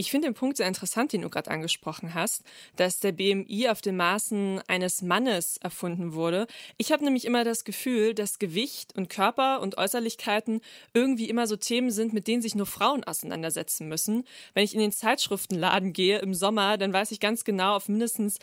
Ich 0.00 0.12
finde 0.12 0.28
den 0.28 0.34
Punkt 0.34 0.56
sehr 0.56 0.68
interessant, 0.68 1.12
den 1.12 1.22
du 1.22 1.28
gerade 1.28 1.50
angesprochen 1.50 2.14
hast, 2.14 2.44
dass 2.76 3.00
der 3.00 3.10
BMI 3.10 3.68
auf 3.68 3.80
den 3.80 3.96
Maßen 3.96 4.62
eines 4.68 5.02
Mannes 5.02 5.56
erfunden 5.56 6.12
wurde. 6.12 6.46
Ich 6.76 6.92
habe 6.92 7.02
nämlich 7.02 7.24
immer 7.24 7.42
das 7.42 7.64
Gefühl, 7.64 8.14
dass 8.14 8.38
Gewicht 8.38 8.96
und 8.96 9.08
Körper 9.08 9.60
und 9.60 9.76
Äußerlichkeiten 9.76 10.60
irgendwie 10.94 11.28
immer 11.28 11.48
so 11.48 11.56
Themen 11.56 11.90
sind, 11.90 12.12
mit 12.12 12.28
denen 12.28 12.42
sich 12.42 12.54
nur 12.54 12.66
Frauen 12.66 13.02
auseinandersetzen 13.02 13.88
müssen. 13.88 14.22
Wenn 14.54 14.62
ich 14.62 14.74
in 14.74 14.80
den 14.80 14.92
Zeitschriftenladen 14.92 15.92
gehe 15.92 16.20
im 16.20 16.32
Sommer, 16.32 16.78
dann 16.78 16.92
weiß 16.92 17.10
ich 17.10 17.18
ganz 17.18 17.42
genau, 17.42 17.74
auf 17.74 17.88
mindestens 17.88 18.38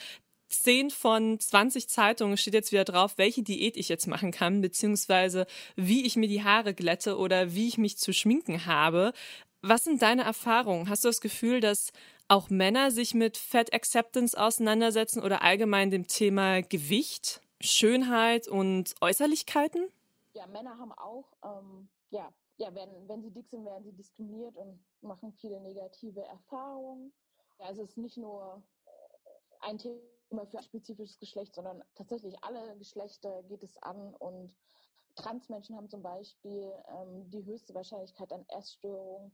10 0.64 0.92
von 0.92 1.40
20 1.40 1.88
Zeitungen 1.90 2.38
steht 2.38 2.54
jetzt 2.54 2.72
wieder 2.72 2.86
drauf, 2.86 3.18
welche 3.18 3.44
Diät 3.44 3.78
ich 3.78 3.90
jetzt 3.90 4.08
machen 4.08 4.32
kann, 4.32 4.62
beziehungsweise 4.62 5.46
wie 5.76 6.06
ich 6.06 6.16
mir 6.16 6.28
die 6.28 6.44
Haare 6.44 6.74
glätte 6.74 7.18
oder 7.18 7.54
wie 7.54 7.68
ich 7.68 7.78
mich 7.78 7.98
zu 7.98 8.14
schminken 8.14 8.66
habe. 8.66 9.14
Was 9.62 9.84
sind 9.84 10.02
deine 10.02 10.24
Erfahrungen? 10.24 10.90
Hast 10.90 11.04
du 11.04 11.10
das 11.10 11.22
Gefühl, 11.22 11.60
dass 11.60 11.92
auch 12.28 12.50
Männer 12.50 12.92
sich 12.92 13.14
mit 13.14 13.38
Fat 13.38 13.74
Acceptance 13.74 14.40
auseinandersetzen 14.40 15.22
oder 15.22 15.42
allgemein 15.42 15.92
dem 15.92 16.08
Thema 16.08 16.62
Gewicht, 16.62 17.42
Schönheit 17.62 18.48
und 18.48 18.96
Äußerlichkeiten? 19.02 19.88
Ja, 20.34 20.48
Männer 20.48 20.78
haben 20.78 20.92
auch, 20.94 21.32
ähm, 21.44 21.88
ja, 22.10 22.34
ja 22.58 22.74
wenn, 22.74 23.08
wenn 23.08 23.22
sie 23.22 23.32
dick 23.32 23.48
sind, 23.50 23.66
werden 23.66 23.84
sie 23.84 23.94
diskriminiert 23.94 24.56
und 24.58 24.80
machen 25.02 25.34
viele 25.34 25.60
negative 25.62 26.22
Erfahrungen. 26.22 27.14
Ja, 27.60 27.70
es 27.72 27.78
ist 27.78 27.98
nicht 27.98 28.18
nur 28.18 28.62
ein 29.62 29.78
Thema 29.78 30.15
für 30.46 30.58
ein 30.58 30.63
spezifisches 30.63 31.20
Geschlecht, 31.20 31.56
sondern 31.56 31.84
tatsächlich 31.96 32.36
alle 32.44 32.77
Geschlechter 32.77 33.44
geht 33.44 33.63
es 33.63 33.77
an 33.82 34.13
und 34.15 34.56
Transmenschen 35.15 35.75
haben 35.75 35.89
zum 35.89 36.01
Beispiel 36.01 36.74
ähm, 36.89 37.30
die 37.30 37.46
höchste 37.46 37.74
Wahrscheinlichkeit 37.74 38.32
an 38.34 38.46
Essstörungen 38.50 39.34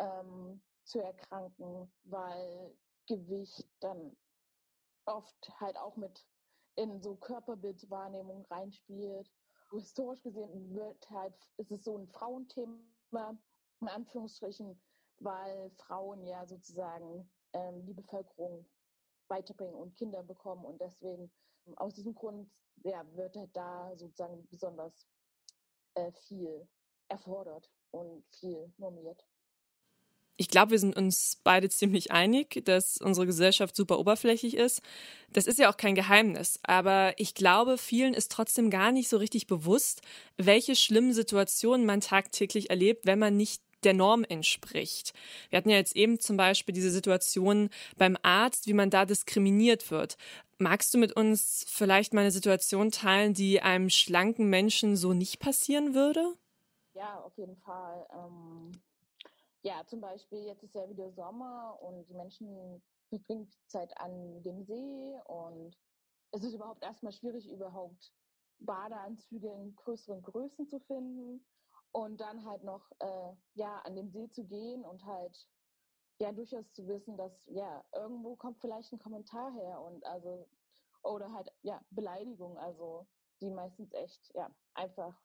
ähm, 0.00 0.60
zu 0.84 1.00
erkranken, 1.00 1.90
weil 2.04 2.76
Gewicht 3.06 3.68
dann 3.80 4.16
oft 5.06 5.52
halt 5.60 5.76
auch 5.76 5.96
mit 5.96 6.26
in 6.76 7.00
so 7.00 7.14
Körperbildwahrnehmung 7.16 8.44
reinspielt. 8.46 9.30
Historisch 9.70 10.22
gesehen 10.22 10.74
wird 10.74 11.10
halt, 11.10 11.34
ist 11.58 11.70
es 11.70 11.84
so 11.84 11.96
ein 11.96 12.08
Frauenthema, 12.08 13.38
in 13.80 13.88
Anführungsstrichen, 13.88 14.80
weil 15.20 15.70
Frauen 15.76 16.24
ja 16.26 16.44
sozusagen 16.46 17.30
ähm, 17.52 17.84
die 17.86 17.94
Bevölkerung 17.94 18.66
weiterbringen 19.30 19.74
und 19.74 19.96
Kinder 19.96 20.22
bekommen 20.22 20.64
und 20.64 20.80
deswegen 20.80 21.30
aus 21.76 21.94
diesem 21.94 22.14
Grund 22.14 22.50
ja, 22.82 23.04
wird 23.14 23.36
halt 23.36 23.54
da 23.54 23.96
sozusagen 23.96 24.46
besonders 24.48 25.06
äh, 25.94 26.12
viel 26.12 26.68
erfordert 27.08 27.70
und 27.90 28.24
viel 28.30 28.72
normiert 28.78 29.24
ich 30.40 30.48
glaube, 30.48 30.70
wir 30.70 30.78
sind 30.78 30.96
uns 30.96 31.38
beide 31.44 31.68
ziemlich 31.68 32.12
einig, 32.12 32.62
dass 32.64 32.96
unsere 32.96 33.26
Gesellschaft 33.26 33.76
super 33.76 33.98
oberflächlich 33.98 34.56
ist. 34.56 34.80
Das 35.30 35.46
ist 35.46 35.58
ja 35.58 35.70
auch 35.70 35.76
kein 35.76 35.94
Geheimnis. 35.94 36.58
Aber 36.62 37.12
ich 37.18 37.34
glaube, 37.34 37.76
vielen 37.76 38.14
ist 38.14 38.32
trotzdem 38.32 38.70
gar 38.70 38.90
nicht 38.90 39.10
so 39.10 39.18
richtig 39.18 39.46
bewusst, 39.46 40.00
welche 40.38 40.76
schlimmen 40.76 41.12
Situationen 41.12 41.84
man 41.84 42.00
tagtäglich 42.00 42.70
erlebt, 42.70 43.04
wenn 43.04 43.18
man 43.18 43.36
nicht 43.36 43.62
der 43.84 43.94
Norm 43.94 44.24
entspricht. 44.24 45.12
Wir 45.48 45.58
hatten 45.58 45.70
ja 45.70 45.76
jetzt 45.76 45.96
eben 45.96 46.20
zum 46.20 46.36
Beispiel 46.36 46.74
diese 46.74 46.90
Situation 46.90 47.70
beim 47.96 48.16
Arzt, 48.22 48.66
wie 48.66 48.72
man 48.72 48.90
da 48.90 49.04
diskriminiert 49.04 49.90
wird. 49.90 50.16
Magst 50.58 50.92
du 50.92 50.98
mit 50.98 51.12
uns 51.12 51.64
vielleicht 51.68 52.12
mal 52.12 52.20
eine 52.20 52.30
Situation 52.30 52.90
teilen, 52.90 53.34
die 53.34 53.62
einem 53.62 53.90
schlanken 53.90 54.50
Menschen 54.50 54.96
so 54.96 55.12
nicht 55.12 55.40
passieren 55.40 55.94
würde? 55.94 56.34
Ja, 56.94 57.20
auf 57.20 57.36
jeden 57.38 57.56
Fall. 57.56 58.06
Ähm 58.12 58.72
ja, 59.62 59.82
zum 59.86 60.00
Beispiel, 60.00 60.44
jetzt 60.46 60.62
ist 60.62 60.74
ja 60.74 60.88
wieder 60.88 61.10
Sommer 61.12 61.78
und 61.82 62.08
die 62.08 62.14
Menschen 62.14 62.82
verbringen 63.08 63.50
Zeit 63.66 63.96
an 63.98 64.42
dem 64.42 64.64
See 64.64 65.18
und 65.26 65.76
es 66.32 66.44
ist 66.44 66.54
überhaupt 66.54 66.82
erstmal 66.82 67.12
schwierig, 67.12 67.48
überhaupt 67.48 68.12
Badeanzüge 68.60 69.48
in 69.48 69.74
größeren 69.76 70.22
Größen 70.22 70.68
zu 70.68 70.78
finden 70.80 71.44
und 71.92 72.20
dann 72.20 72.44
halt 72.44 72.64
noch 72.64 72.90
äh, 73.00 73.32
ja 73.54 73.78
an 73.80 73.96
dem 73.96 74.10
See 74.10 74.30
zu 74.30 74.44
gehen 74.44 74.84
und 74.84 75.04
halt 75.04 75.46
ja 76.18 76.32
durchaus 76.32 76.70
zu 76.72 76.86
wissen, 76.86 77.16
dass 77.16 77.32
ja 77.46 77.84
irgendwo 77.94 78.36
kommt 78.36 78.60
vielleicht 78.60 78.92
ein 78.92 78.98
Kommentar 78.98 79.52
her 79.52 79.80
und 79.80 80.04
also 80.06 80.48
oder 81.02 81.32
halt 81.32 81.50
ja 81.62 81.80
Beleidigung, 81.90 82.58
also 82.58 83.06
die 83.40 83.50
meistens 83.50 83.92
echt 83.92 84.30
ja 84.34 84.50
einfach 84.74 85.16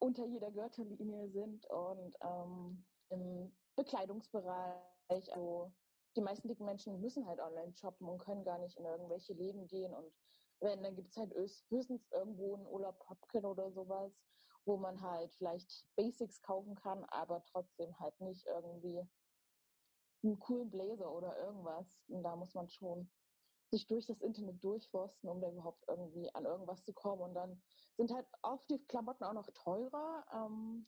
unter 0.00 0.26
jeder 0.26 0.50
Gürtellinie 0.50 1.28
sind 1.30 1.66
und 1.66 2.16
ähm, 2.20 2.84
im 3.10 3.56
Bekleidungsbereich, 3.76 5.34
also 5.34 5.72
die 6.16 6.20
meisten 6.20 6.48
dicken 6.48 6.64
Menschen 6.64 7.00
müssen 7.00 7.26
halt 7.26 7.40
online 7.40 7.72
shoppen 7.74 8.08
und 8.08 8.18
können 8.18 8.44
gar 8.44 8.58
nicht 8.58 8.76
in 8.76 8.84
irgendwelche 8.84 9.34
Läden 9.34 9.66
gehen 9.66 9.94
und 9.94 10.12
wenn, 10.60 10.82
dann 10.82 10.96
gibt 10.96 11.10
es 11.10 11.16
halt 11.16 11.32
höchstens 11.34 12.04
irgendwo 12.10 12.56
einen 12.56 12.66
Urlaub 12.66 12.98
Popkin 12.98 13.44
oder 13.44 13.70
sowas, 13.70 14.12
wo 14.68 14.76
man 14.76 15.00
halt 15.00 15.34
vielleicht 15.34 15.84
Basics 15.96 16.42
kaufen 16.42 16.76
kann, 16.76 17.04
aber 17.06 17.42
trotzdem 17.46 17.98
halt 17.98 18.20
nicht 18.20 18.46
irgendwie 18.46 19.02
einen 20.22 20.38
coolen 20.38 20.70
Blazer 20.70 21.10
oder 21.10 21.36
irgendwas. 21.38 21.86
Und 22.08 22.22
da 22.22 22.36
muss 22.36 22.54
man 22.54 22.68
schon 22.68 23.10
sich 23.70 23.86
durch 23.86 24.06
das 24.06 24.20
Internet 24.20 24.62
durchforsten, 24.62 25.28
um 25.28 25.40
da 25.40 25.50
überhaupt 25.50 25.84
irgendwie 25.88 26.32
an 26.34 26.44
irgendwas 26.44 26.84
zu 26.84 26.92
kommen. 26.92 27.22
Und 27.22 27.34
dann 27.34 27.60
sind 27.96 28.12
halt 28.12 28.26
oft 28.42 28.68
die 28.70 28.84
Klamotten 28.86 29.24
auch 29.24 29.32
noch 29.32 29.50
teurer. 29.54 30.24
Ähm, 30.32 30.86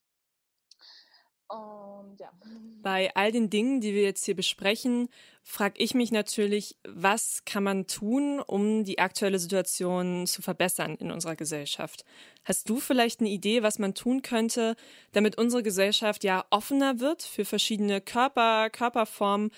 und 1.50 2.18
ja. 2.20 2.30
Bei 2.82 3.14
all 3.14 3.30
den 3.30 3.50
Dingen, 3.50 3.82
die 3.82 3.92
wir 3.92 4.02
jetzt 4.02 4.24
hier 4.24 4.34
besprechen, 4.34 5.08
frage 5.42 5.82
ich 5.82 5.94
mich 5.94 6.12
natürlich, 6.12 6.78
was 6.88 7.44
kann 7.44 7.62
man 7.62 7.86
tun, 7.86 8.40
um 8.40 8.84
die 8.84 8.98
aktuelle 8.98 9.38
Situation 9.38 10.26
zu 10.26 10.40
verbessern 10.40 10.96
in 10.96 11.10
unserer 11.10 11.36
Gesellschaft? 11.36 12.04
Hast 12.44 12.70
du 12.70 12.80
vielleicht 12.80 13.20
eine 13.20 13.28
Idee, 13.28 13.62
was 13.62 13.78
man 13.78 13.94
tun 13.94 14.22
könnte, 14.22 14.76
damit 15.12 15.36
unsere 15.36 15.62
Gesellschaft 15.62 16.24
ja 16.24 16.46
offener 16.48 17.00
wird 17.00 17.22
für 17.22 17.44
verschiedene 17.44 18.00
Körper, 18.00 18.70
Körperformen 18.70 19.50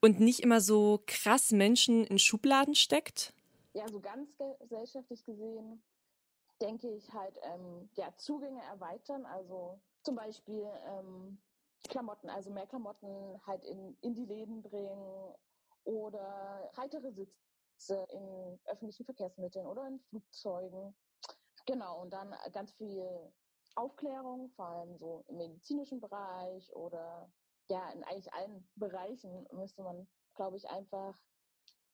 und 0.00 0.20
nicht 0.20 0.40
immer 0.40 0.60
so 0.60 1.00
krass 1.06 1.52
Menschen 1.52 2.04
in 2.04 2.18
Schubladen 2.18 2.74
steckt? 2.74 3.32
Ja, 3.72 3.88
so 3.88 4.00
ganz 4.00 4.28
gesellschaftlich 4.60 5.24
gesehen 5.24 5.82
denke 6.60 6.88
ich 6.90 7.12
halt, 7.12 7.36
ähm, 7.42 7.88
ja, 7.96 8.14
Zugänge 8.16 8.62
erweitern, 8.70 9.26
also 9.26 9.78
zum 10.06 10.14
Beispiel 10.14 10.64
ähm, 10.84 11.42
Klamotten, 11.88 12.30
also 12.30 12.50
mehr 12.50 12.66
Klamotten 12.66 13.40
halt 13.44 13.64
in, 13.64 13.96
in 14.02 14.14
die 14.14 14.24
Läden 14.24 14.62
bringen 14.62 15.34
oder 15.82 16.70
heitere 16.76 17.10
Sitze 17.10 18.06
in 18.10 18.60
öffentlichen 18.66 19.04
Verkehrsmitteln 19.04 19.66
oder 19.66 19.86
in 19.88 19.98
Flugzeugen. 19.98 20.96
Genau, 21.66 22.02
und 22.02 22.12
dann 22.12 22.32
ganz 22.52 22.72
viel 22.74 23.04
Aufklärung, 23.74 24.50
vor 24.50 24.66
allem 24.66 24.96
so 24.96 25.24
im 25.26 25.38
medizinischen 25.38 26.00
Bereich 26.00 26.72
oder 26.74 27.28
ja, 27.68 27.90
in 27.90 28.04
eigentlich 28.04 28.32
allen 28.32 28.68
Bereichen 28.76 29.44
müsste 29.50 29.82
man, 29.82 30.08
glaube 30.36 30.56
ich, 30.56 30.68
einfach 30.70 31.20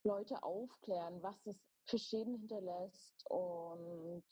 Leute 0.04 0.42
aufklären, 0.42 1.22
was 1.22 1.42
das 1.44 1.56
für 1.86 1.98
Schäden 1.98 2.36
hinterlässt 2.36 3.24
und 3.30 4.22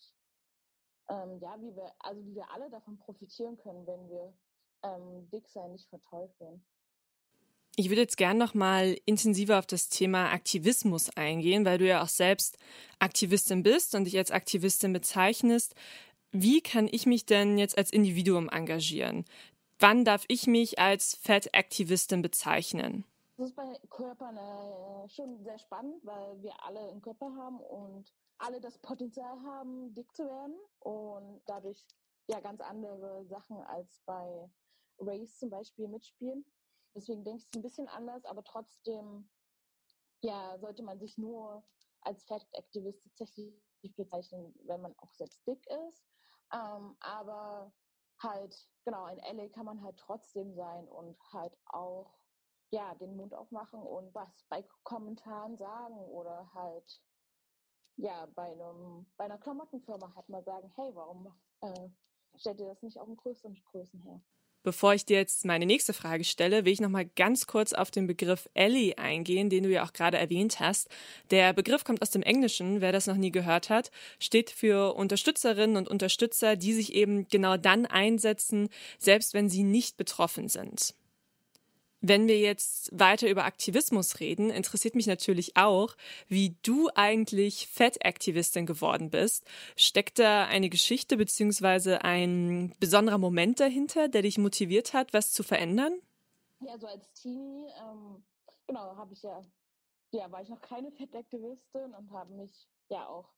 ähm, 1.11 1.39
ja, 1.41 1.57
wie 1.61 1.75
wir, 1.75 1.93
also 1.99 2.25
wie 2.25 2.35
wir 2.35 2.51
alle 2.51 2.71
davon 2.71 2.97
profitieren 2.99 3.57
können, 3.59 3.87
wenn 3.87 4.09
wir 4.09 4.33
ähm, 4.83 5.29
Dicksein 5.31 5.73
nicht 5.73 5.89
verteufeln. 5.89 6.65
Ich 7.77 7.89
würde 7.89 8.03
jetzt 8.03 8.17
gern 8.17 8.37
noch 8.37 8.55
mal 8.55 8.97
intensiver 9.07 9.59
auf 9.59 9.67
das 9.67 9.89
Thema 9.89 10.33
Aktivismus 10.33 11.09
eingehen, 11.17 11.65
weil 11.65 11.79
du 11.79 11.87
ja 11.87 12.03
auch 12.03 12.09
selbst 12.09 12.59
Aktivistin 12.99 13.63
bist 13.63 13.95
und 13.95 14.05
dich 14.05 14.19
als 14.19 14.31
Aktivistin 14.31 14.93
bezeichnest. 14.93 15.75
Wie 16.33 16.61
kann 16.61 16.89
ich 16.91 17.07
mich 17.07 17.27
denn 17.27 17.59
jetzt 17.59 17.79
als 17.79 17.93
Individuum 17.93 18.49
engagieren? 18.49 19.25
Wann 19.79 20.05
darf 20.05 20.25
ich 20.29 20.47
mich 20.47 20.79
als 20.79 21.17
Fat-Aktivistin 21.23 22.23
bezeichnen? 22.23 23.05
Das 23.41 23.49
ist 23.49 23.57
bei 23.57 23.81
Körpern 23.89 24.37
äh, 24.37 25.09
schon 25.09 25.43
sehr 25.43 25.59
spannend, 25.59 26.05
weil 26.05 26.43
wir 26.43 26.63
alle 26.63 26.79
einen 26.91 27.01
Körper 27.01 27.35
haben 27.37 27.59
und 27.59 28.13
alle 28.37 28.61
das 28.61 28.79
Potenzial 28.81 29.41
haben, 29.45 29.95
dick 29.95 30.15
zu 30.15 30.27
werden 30.27 30.59
und 30.81 31.41
dadurch 31.47 31.87
ja 32.27 32.39
ganz 32.41 32.61
andere 32.61 33.25
Sachen 33.25 33.57
als 33.63 34.03
bei 34.05 34.51
Race 34.99 35.39
zum 35.39 35.49
Beispiel 35.49 35.89
mitspielen. 35.89 36.45
Deswegen 36.95 37.25
denke 37.25 37.39
ich 37.39 37.47
es 37.47 37.57
ein 37.57 37.63
bisschen 37.63 37.89
anders, 37.89 38.27
aber 38.27 38.45
trotzdem 38.45 39.31
ja, 40.21 40.59
sollte 40.59 40.83
man 40.83 41.01
sich 41.01 41.17
nur 41.17 41.65
als 42.03 42.23
Fat-Aktivist 42.25 43.05
tatsächlich 43.05 43.55
bezeichnen, 43.97 44.55
wenn 44.67 44.83
man 44.83 44.95
auch 44.99 45.15
selbst 45.15 45.47
dick 45.47 45.67
ist. 45.89 46.05
Ähm, 46.53 46.95
aber 47.01 47.73
halt, 48.23 48.69
genau, 48.85 49.07
in 49.07 49.39
LA 49.39 49.49
kann 49.49 49.65
man 49.65 49.83
halt 49.83 49.97
trotzdem 49.97 50.53
sein 50.55 50.87
und 50.89 51.17
halt 51.33 51.57
auch, 51.65 52.19
ja, 52.71 52.95
den 52.95 53.17
Mund 53.17 53.35
aufmachen 53.35 53.81
und 53.81 54.15
was 54.15 54.29
bei 54.49 54.65
Kommentaren 54.85 55.57
sagen 55.57 55.97
oder 55.97 56.51
halt, 56.55 57.01
ja, 57.97 58.27
bei 58.35 58.53
einem, 58.53 59.07
bei 59.17 59.25
einer 59.25 59.39
Klamottenfirma 59.39 60.13
halt 60.15 60.29
mal 60.29 60.43
sagen, 60.45 60.73
hey, 60.77 60.91
warum 60.95 61.35
äh, 61.61 61.89
stellt 62.37 62.61
ihr 62.61 62.69
das 62.69 62.83
nicht 62.83 62.99
auf 62.99 63.07
den 63.07 63.17
größeren 63.17 63.61
Größen 63.73 64.01
her? 64.01 64.21
Bevor 64.63 64.93
ich 64.93 65.07
dir 65.07 65.17
jetzt 65.17 65.47
meine 65.47 65.65
nächste 65.65 65.95
Frage 65.95 66.23
stelle, 66.23 66.67
will 66.67 66.73
ich 66.75 66.83
noch 66.83 66.91
mal 66.91 67.07
ganz 67.07 67.47
kurz 67.47 67.73
auf 67.73 67.91
den 67.91 68.07
Begriff 68.07 68.47
Ally 68.55 68.95
eingehen, 68.97 69.49
den 69.49 69.63
du 69.63 69.71
ja 69.71 69.85
auch 69.85 69.95
gerade 69.95 70.19
erwähnt 70.19 70.61
hast. 70.61 70.91
Der 71.31 71.55
Begriff 71.55 71.83
kommt 71.83 72.03
aus 72.03 72.11
dem 72.11 72.23
Englischen, 72.23 72.83
wer 72.83 72.93
das 72.93 73.07
noch 73.07 73.17
nie 73.17 73.33
gehört 73.33 73.71
hat, 73.71 73.91
steht 74.19 74.51
für 74.51 74.95
Unterstützerinnen 74.97 75.79
und 75.79 75.89
Unterstützer, 75.89 76.57
die 76.57 76.75
sich 76.75 76.93
eben 76.93 77.27
genau 77.29 77.57
dann 77.57 77.87
einsetzen, 77.87 78.69
selbst 78.99 79.33
wenn 79.33 79.49
sie 79.49 79.63
nicht 79.63 79.97
betroffen 79.97 80.49
sind. 80.49 80.95
Wenn 82.03 82.29
wir 82.29 82.39
jetzt 82.39 82.99
weiter 82.99 83.29
über 83.29 83.45
Aktivismus 83.45 84.21
reden, 84.21 84.49
interessiert 84.49 84.95
mich 84.95 85.07
natürlich 85.07 85.57
auch, 85.57 85.97
wie 86.29 86.57
du 86.63 86.89
eigentlich 86.95 87.69
Fettaktivistin 87.69 88.65
geworden 88.65 89.11
bist. 89.11 89.45
Steckt 89.77 90.19
da 90.19 90.47
eine 90.47 90.71
Geschichte 90.71 91.19
beziehungsweise 91.19 92.03
ein 92.03 92.75
besonderer 92.81 93.19
Moment 93.19 93.61
dahinter, 93.61 94.09
der 94.09 94.23
dich 94.23 94.39
motiviert 94.39 94.95
hat, 94.95 95.13
was 95.13 95.33
zu 95.33 95.43
verändern? 95.43 95.93
Ja, 96.61 96.79
so 96.79 96.87
als 96.87 97.13
Teenie, 97.13 97.67
ähm, 97.67 98.23
genau, 98.67 98.97
habe 98.97 99.13
ich 99.13 99.23
ja, 99.23 99.43
ja, 100.13 100.31
war 100.33 100.41
ich 100.41 100.49
noch 100.49 100.61
keine 100.63 100.91
Fettaktivistin 100.93 101.95
und 101.95 102.11
habe 102.13 102.33
mich 102.33 102.67
ja 102.89 103.07
auch 103.07 103.29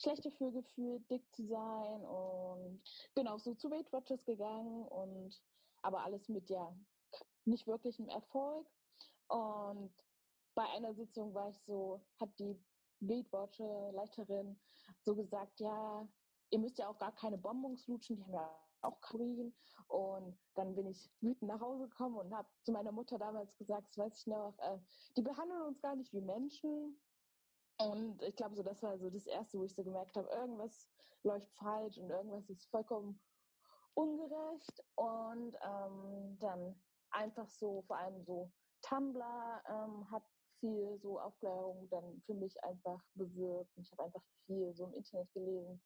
schlecht 0.00 0.24
dafür 0.24 0.52
gefühlt, 0.52 1.10
dick 1.10 1.22
zu 1.34 1.44
sein 1.46 2.04
und 2.04 2.80
bin 3.14 3.26
auch 3.26 3.40
so 3.40 3.54
zu 3.54 3.70
Weight 3.70 3.92
Watchers 3.92 4.24
gegangen 4.24 4.86
und 4.88 5.40
aber 5.82 6.04
alles 6.04 6.28
mit 6.28 6.50
ja 6.50 6.72
nicht 7.46 7.66
wirklich 7.66 7.98
ein 7.98 8.08
Erfolg. 8.08 8.66
Und 9.28 9.92
bei 10.54 10.64
einer 10.70 10.94
Sitzung 10.94 11.34
war 11.34 11.50
ich 11.50 11.60
so, 11.62 12.00
hat 12.20 12.30
die 12.38 12.58
Bildwatcher-Leiterin 13.00 14.58
so 15.02 15.14
gesagt, 15.14 15.60
ja, 15.60 16.08
ihr 16.50 16.58
müsst 16.58 16.78
ja 16.78 16.88
auch 16.88 16.98
gar 16.98 17.14
keine 17.14 17.38
Bonbons 17.38 17.86
lutschen, 17.86 18.16
die 18.16 18.24
haben 18.24 18.32
ja 18.32 18.58
auch 18.82 19.00
Kalorien. 19.00 19.54
Und 19.88 20.38
dann 20.54 20.74
bin 20.74 20.86
ich 20.86 21.10
wütend 21.20 21.48
nach 21.48 21.60
Hause 21.60 21.88
gekommen 21.88 22.16
und 22.16 22.34
habe 22.34 22.48
zu 22.62 22.72
meiner 22.72 22.92
Mutter 22.92 23.18
damals 23.18 23.56
gesagt, 23.56 23.88
das 23.88 23.98
weiß 23.98 24.18
ich 24.18 24.26
noch, 24.26 24.54
äh, 24.58 24.78
die 25.16 25.22
behandeln 25.22 25.62
uns 25.62 25.80
gar 25.80 25.96
nicht 25.96 26.12
wie 26.12 26.20
Menschen. 26.20 27.00
Und 27.78 28.22
ich 28.22 28.34
glaube, 28.36 28.56
so 28.56 28.62
das 28.62 28.82
war 28.82 28.98
so 28.98 29.10
das 29.10 29.26
Erste, 29.26 29.58
wo 29.58 29.64
ich 29.64 29.74
so 29.74 29.84
gemerkt 29.84 30.16
habe, 30.16 30.28
irgendwas 30.30 30.88
läuft 31.22 31.52
falsch 31.54 31.98
und 31.98 32.08
irgendwas 32.08 32.48
ist 32.48 32.66
vollkommen 32.70 33.20
ungerecht. 33.94 34.82
Und 34.94 35.56
ähm, 35.62 36.38
dann 36.40 36.80
einfach 37.16 37.48
so, 37.48 37.82
vor 37.86 37.96
allem 37.96 38.22
so 38.22 38.50
Tumblr 38.82 39.62
ähm, 39.68 40.10
hat 40.10 40.22
viel 40.60 40.98
so 40.98 41.18
Aufklärung 41.18 41.88
dann 41.90 42.22
für 42.24 42.34
mich 42.34 42.62
einfach 42.62 43.02
bewirkt. 43.14 43.76
Ich 43.76 43.90
habe 43.92 44.04
einfach 44.04 44.22
viel 44.46 44.72
so 44.74 44.86
im 44.86 44.94
Internet 44.94 45.32
gelesen. 45.32 45.82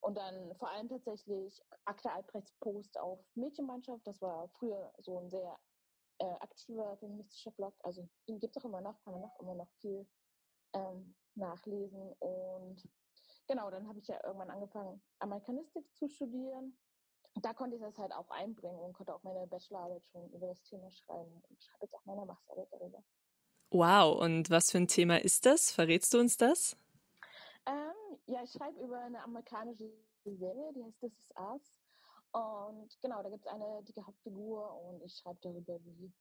Und 0.00 0.16
dann 0.16 0.54
vor 0.56 0.68
allem 0.68 0.88
tatsächlich 0.88 1.62
Akte 1.84 2.10
Albrechts 2.10 2.52
Post 2.60 2.98
auf 2.98 3.20
Mädchenmannschaft. 3.34 4.06
Das 4.06 4.20
war 4.20 4.48
früher 4.48 4.92
so 4.98 5.18
ein 5.18 5.30
sehr 5.30 5.58
äh, 6.18 6.34
aktiver 6.40 6.96
feministischer 6.98 7.52
Blog. 7.52 7.74
Also 7.82 8.08
den 8.28 8.40
gibt 8.40 8.56
es 8.56 8.62
auch 8.62 8.66
immer 8.66 8.80
noch, 8.80 9.00
kann 9.04 9.14
man 9.14 9.24
auch 9.24 9.40
immer 9.40 9.54
noch 9.54 9.70
viel 9.80 10.06
ähm, 10.72 11.14
nachlesen. 11.36 12.12
Und 12.18 12.82
genau, 13.46 13.70
dann 13.70 13.86
habe 13.88 14.00
ich 14.00 14.08
ja 14.08 14.18
irgendwann 14.24 14.50
angefangen, 14.50 15.00
Amerikanistik 15.20 15.86
zu 15.96 16.08
studieren 16.08 16.76
da 17.34 17.52
konnte 17.54 17.76
ich 17.76 17.82
das 17.82 17.98
halt 17.98 18.12
auch 18.12 18.30
einbringen 18.30 18.78
und 18.78 18.92
konnte 18.92 19.14
auch 19.14 19.22
meine 19.22 19.46
Bachelorarbeit 19.46 20.04
schon 20.06 20.30
über 20.32 20.48
das 20.48 20.62
Thema 20.62 20.90
schreiben 20.90 21.42
und 21.48 21.62
schreibe 21.62 21.84
jetzt 21.84 21.94
auch 21.94 22.04
meine 22.04 22.24
Masterarbeit 22.24 22.68
darüber. 22.72 23.02
Wow, 23.70 24.20
und 24.20 24.50
was 24.50 24.70
für 24.70 24.78
ein 24.78 24.88
Thema 24.88 25.20
ist 25.20 25.46
das? 25.46 25.70
Verrätst 25.72 26.12
du 26.12 26.18
uns 26.18 26.36
das? 26.36 26.76
Ähm, 27.66 28.18
ja, 28.26 28.42
ich 28.42 28.52
schreibe 28.52 28.78
über 28.80 28.98
eine 28.98 29.22
amerikanische 29.22 29.90
Serie, 30.24 30.72
die 30.74 30.84
heißt 30.84 31.00
This 31.00 31.18
Is 31.18 31.32
Us. 31.36 31.72
Und 32.32 32.98
genau, 33.00 33.22
da 33.22 33.30
gibt 33.30 33.46
es 33.46 33.52
eine 33.52 33.82
dicke 33.82 34.06
Hauptfigur 34.06 34.74
und 34.82 35.02
ich 35.02 35.14
schreibe 35.14 35.38
darüber, 35.42 35.78
wie 35.84 36.12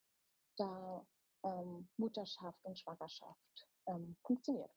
da 0.58 1.06
ähm, 1.44 1.88
Mutterschaft 1.98 2.64
und 2.64 2.78
Schwangerschaft 2.78 3.68
ähm, 3.88 4.16
funktioniert. 4.24 4.72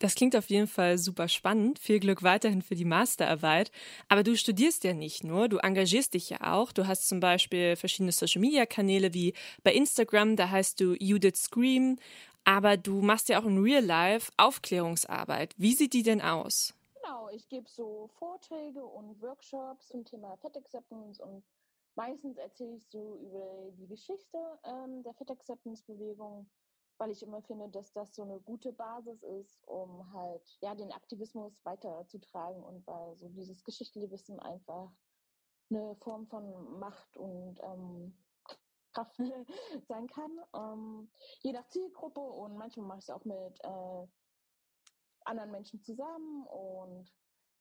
Das 0.00 0.14
klingt 0.14 0.34
auf 0.36 0.50
jeden 0.50 0.66
Fall 0.66 0.98
super 0.98 1.28
spannend. 1.28 1.78
Viel 1.78 2.00
Glück 2.00 2.22
weiterhin 2.22 2.62
für 2.62 2.74
die 2.74 2.84
Masterarbeit. 2.84 3.70
Aber 4.08 4.22
du 4.22 4.36
studierst 4.36 4.84
ja 4.84 4.92
nicht 4.92 5.24
nur, 5.24 5.48
du 5.48 5.58
engagierst 5.58 6.14
dich 6.14 6.30
ja 6.30 6.52
auch. 6.52 6.72
Du 6.72 6.86
hast 6.86 7.08
zum 7.08 7.20
Beispiel 7.20 7.76
verschiedene 7.76 8.12
Social-Media-Kanäle 8.12 9.14
wie 9.14 9.34
bei 9.62 9.72
Instagram, 9.72 10.36
da 10.36 10.50
heißt 10.50 10.80
du 10.80 10.94
Judith 10.94 11.36
Scream. 11.36 11.98
Aber 12.44 12.76
du 12.76 13.00
machst 13.00 13.28
ja 13.28 13.40
auch 13.40 13.46
in 13.46 13.62
Real 13.62 13.84
Life 13.84 14.30
Aufklärungsarbeit. 14.36 15.54
Wie 15.56 15.74
sieht 15.74 15.94
die 15.94 16.02
denn 16.02 16.20
aus? 16.20 16.74
Genau, 17.02 17.28
ich 17.30 17.48
gebe 17.48 17.68
so 17.68 18.10
Vorträge 18.18 18.84
und 18.84 19.20
Workshops 19.22 19.88
zum 19.88 20.04
Thema 20.04 20.36
Fat 20.36 20.56
Acceptance 20.56 21.22
und 21.22 21.42
meistens 21.94 22.36
erzähle 22.36 22.76
ich 22.76 22.86
so 22.88 23.18
über 23.22 23.70
die 23.78 23.86
Geschichte 23.86 24.38
ähm, 24.64 25.02
der 25.02 25.14
Fat 25.14 25.30
Acceptance 25.30 25.82
Bewegung 25.86 26.46
weil 26.98 27.10
ich 27.10 27.22
immer 27.22 27.42
finde, 27.42 27.68
dass 27.68 27.92
das 27.92 28.14
so 28.14 28.22
eine 28.22 28.40
gute 28.40 28.72
Basis 28.72 29.22
ist, 29.22 29.66
um 29.66 30.12
halt 30.12 30.58
ja 30.60 30.74
den 30.74 30.92
Aktivismus 30.92 31.64
weiterzutragen 31.64 32.62
und 32.62 32.86
weil 32.86 33.16
so 33.16 33.28
dieses 33.28 33.64
geschichtliche 33.64 34.10
Wissen 34.10 34.38
einfach 34.40 34.90
eine 35.70 35.96
Form 35.96 36.26
von 36.26 36.78
Macht 36.78 37.16
und 37.16 37.58
ähm, 37.62 38.16
Kraft 38.92 39.16
sein 39.88 40.06
kann. 40.06 40.38
Ähm, 40.54 41.10
je 41.40 41.52
nach 41.52 41.66
Zielgruppe 41.68 42.20
und 42.20 42.56
manchmal 42.56 42.86
mache 42.86 42.98
ich 42.98 43.04
es 43.04 43.10
auch 43.10 43.24
mit 43.24 43.64
äh, 43.64 44.06
anderen 45.24 45.50
Menschen 45.50 45.82
zusammen 45.82 46.46
und 46.46 47.10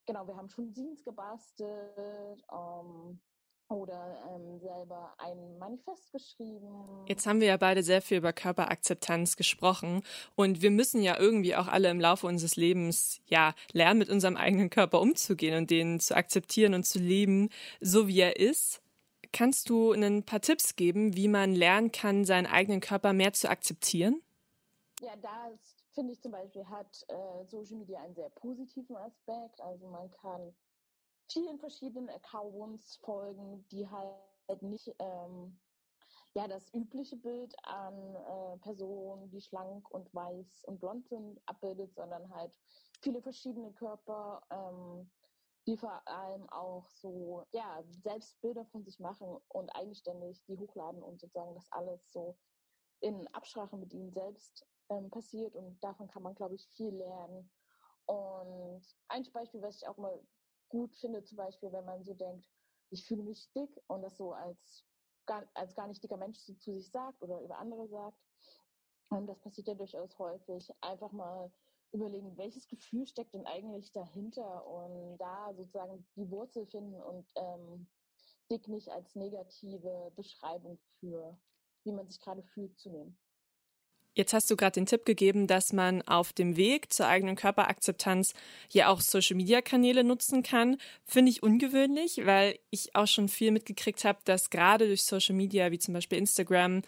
genau, 0.06 0.28
wir 0.28 0.36
haben 0.36 0.50
schon 0.50 0.74
Jeans 0.74 1.04
gebastelt. 1.04 2.44
Ähm, 2.52 3.22
oder 3.70 4.18
ähm, 4.30 4.60
selber 4.60 5.14
ein 5.18 5.58
Manifest 5.58 6.12
geschrieben. 6.12 7.06
Jetzt 7.08 7.26
haben 7.26 7.40
wir 7.40 7.48
ja 7.48 7.58
beide 7.58 7.84
sehr 7.84 8.02
viel 8.02 8.18
über 8.18 8.34
Körperakzeptanz 8.34 9.36
gesprochen 9.36 10.04
und 10.36 10.62
wir 10.62 10.72
müssen 10.72 11.02
ja 11.02 11.20
irgendwie 11.20 11.56
auch 11.56 11.68
alle 11.68 11.90
im 11.90 12.00
Laufe 12.00 12.28
unseres 12.28 12.56
Lebens 12.56 13.22
ja 13.28 13.54
lernen, 13.72 14.00
mit 14.00 14.10
unserem 14.10 14.38
eigenen 14.38 14.70
Körper 14.70 15.02
umzugehen 15.02 15.58
und 15.58 15.70
den 15.70 16.00
zu 16.00 16.16
akzeptieren 16.16 16.74
und 16.74 16.86
zu 16.86 17.00
leben, 17.00 17.50
so 17.82 18.08
wie 18.08 18.20
er 18.20 18.38
ist. 18.38 18.82
Kannst 19.32 19.70
du 19.70 19.94
ein 19.94 20.24
paar 20.24 20.42
Tipps 20.42 20.76
geben, 20.76 21.16
wie 21.16 21.28
man 21.28 21.56
lernen 21.56 21.92
kann, 21.92 22.24
seinen 22.24 22.46
eigenen 22.46 22.82
Körper 22.82 23.14
mehr 23.14 23.34
zu 23.34 23.50
akzeptieren? 23.50 24.22
Ja, 25.02 25.16
da 25.22 25.52
finde 25.94 26.14
ich 26.14 26.22
zum 26.22 26.32
Beispiel 26.32 26.66
hat 26.66 27.06
äh, 27.08 27.46
Social 27.46 27.78
Media 27.78 28.00
einen 28.02 28.16
sehr 28.16 28.30
positiven 28.30 28.96
Aspekt. 28.96 29.60
Also 29.62 29.88
man 29.88 30.10
kann 30.12 30.54
vielen 31.34 31.60
verschiedenen 31.60 32.10
Accounts 32.10 32.98
folgen, 32.98 33.68
die 33.72 33.90
halt 33.90 34.62
nicht 34.62 34.94
ähm, 35.00 35.60
ja 36.36 36.48
das 36.48 36.72
übliche 36.74 37.18
Bild 37.18 37.56
an 37.64 38.16
äh, 38.16 38.58
Personen, 38.60 39.30
die 39.32 39.42
schlank 39.42 39.90
und 39.90 40.14
weiß 40.14 40.64
und 40.66 40.80
blond 40.80 41.08
sind, 41.08 41.42
abbildet, 41.48 41.94
sondern 41.96 42.30
halt 42.34 42.56
viele 43.02 43.22
verschiedene 43.22 43.74
Körper, 43.74 44.42
ähm, 44.52 45.12
die 45.66 45.78
vor 45.78 46.08
allem 46.08 46.48
auch 46.50 46.88
so 46.90 47.46
ja 47.52 47.84
selbst 48.04 48.40
Bilder 48.42 48.66
von 48.66 48.84
sich 48.84 49.00
machen 49.00 49.38
und 49.48 49.70
eigenständig 49.76 50.44
die 50.46 50.58
hochladen 50.58 51.02
und 51.02 51.20
sozusagen 51.20 51.56
das 51.56 51.72
alles 51.72 52.12
so 52.12 52.38
in 53.00 53.28
Absprache 53.34 53.76
mit 53.78 53.92
ihnen 53.92 54.12
selbst 54.12 54.66
ähm, 54.90 55.10
passiert 55.10 55.56
und 55.56 55.84
davon 55.84 56.08
kann 56.08 56.24
man 56.24 56.36
glaube 56.36 56.56
ich 56.56 56.68
viel 56.70 56.94
lernen. 56.96 57.50
Und 58.06 58.84
ein 59.08 59.24
Beispiel, 59.32 59.62
was 59.62 59.78
ich 59.78 59.88
auch 59.88 59.96
mal 59.98 60.22
gut 60.74 60.96
finde, 60.96 61.24
zum 61.24 61.38
Beispiel, 61.38 61.72
wenn 61.72 61.86
man 61.86 62.04
so 62.04 62.16
denkt, 62.16 62.50
ich 62.90 63.06
fühle 63.06 63.22
mich 63.22 63.52
dick 63.54 63.80
und 63.86 64.02
das 64.02 64.18
so 64.18 64.34
als 64.34 64.84
gar, 65.28 65.48
als 65.54 65.76
gar 65.76 65.88
nicht 65.88 66.04
dicker 66.04 66.18
Mensch 66.18 66.40
zu, 66.40 66.58
zu 66.58 66.74
sich 66.74 66.90
sagt 66.90 67.22
oder 67.22 67.40
über 67.42 67.60
andere 67.60 67.88
sagt. 67.88 68.18
Und 69.10 69.28
das 69.28 69.40
passiert 69.40 69.68
ja 69.68 69.76
durchaus 69.76 70.18
häufig. 70.18 70.72
Einfach 70.82 71.12
mal 71.12 71.52
überlegen, 71.92 72.36
welches 72.38 72.68
Gefühl 72.68 73.06
steckt 73.06 73.36
denn 73.36 73.46
eigentlich 73.46 73.92
dahinter 73.92 74.66
und 74.66 75.18
da 75.20 75.54
sozusagen 75.54 76.08
die 76.16 76.28
Wurzel 76.32 76.66
finden 76.66 77.00
und 77.00 77.32
ähm, 77.36 77.88
dick 78.50 78.68
nicht 78.68 78.90
als 78.90 79.14
negative 79.14 80.12
Beschreibung 80.16 80.80
für, 81.00 81.40
wie 81.84 81.92
man 81.92 82.08
sich 82.08 82.20
gerade 82.20 82.42
fühlt, 82.42 82.80
zu 82.80 82.90
nehmen. 82.90 83.20
Jetzt 84.16 84.34
hast 84.34 84.50
du 84.52 84.56
gerade 84.56 84.74
den 84.74 84.86
Tipp 84.86 85.06
gegeben, 85.06 85.48
dass 85.48 85.74
man 85.74 86.04
auf 86.04 86.34
dem 86.34 86.56
Weg 86.56 86.94
zur 86.94 87.08
eigenen 87.08 87.36
Körperakzeptanz 87.36 88.36
ja 88.70 88.90
auch 88.90 89.02
Social-Media-Kanäle 89.02 90.04
nutzen 90.04 90.44
kann. 90.44 90.78
Finde 91.04 91.32
ich 91.32 91.42
ungewöhnlich, 91.42 92.22
weil 92.24 92.60
ich 92.70 92.96
auch 92.96 93.08
schon 93.08 93.28
viel 93.28 93.50
mitgekriegt 93.50 94.06
habe, 94.06 94.20
dass 94.26 94.52
gerade 94.52 94.86
durch 94.86 95.04
Social 95.04 95.36
Media, 95.36 95.72
wie 95.72 95.80
zum 95.80 95.96
Beispiel 95.96 96.20
Instagram, 96.20 96.84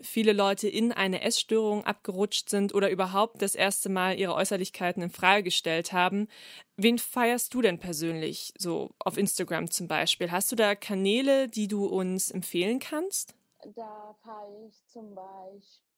viele 0.00 0.32
Leute 0.32 0.68
in 0.68 0.90
eine 0.92 1.20
Essstörung 1.20 1.84
abgerutscht 1.84 2.48
sind 2.48 2.74
oder 2.74 2.90
überhaupt 2.90 3.42
das 3.42 3.54
erste 3.54 3.90
Mal 3.90 4.18
ihre 4.18 4.34
Äußerlichkeiten 4.34 5.02
in 5.02 5.10
Frage 5.10 5.42
gestellt 5.42 5.92
haben. 5.92 6.28
Wen 6.78 6.98
feierst 6.98 7.52
du 7.52 7.60
denn 7.60 7.78
persönlich, 7.78 8.54
so 8.56 8.90
auf 8.98 9.18
Instagram 9.18 9.70
zum 9.70 9.86
Beispiel? 9.86 10.30
Hast 10.30 10.50
du 10.50 10.56
da 10.56 10.74
Kanäle, 10.74 11.48
die 11.48 11.68
du 11.68 11.84
uns 11.84 12.30
empfehlen 12.30 12.78
kannst? 12.78 13.34
Da 13.76 14.16
feiere 14.24 14.66
ich 14.66 14.82
zum 14.86 15.14
Beispiel 15.14 15.89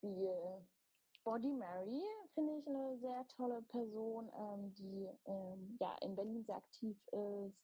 Body 1.24 1.52
Mary 1.52 2.02
finde 2.34 2.58
ich 2.58 2.66
eine 2.66 2.98
sehr 2.98 3.26
tolle 3.28 3.62
Person, 3.62 4.30
ähm, 4.36 4.74
die 4.74 5.08
ähm, 5.26 5.76
ja 5.80 5.96
in 6.02 6.16
Berlin 6.16 6.44
sehr 6.44 6.56
aktiv 6.56 6.96
ist. 7.08 7.62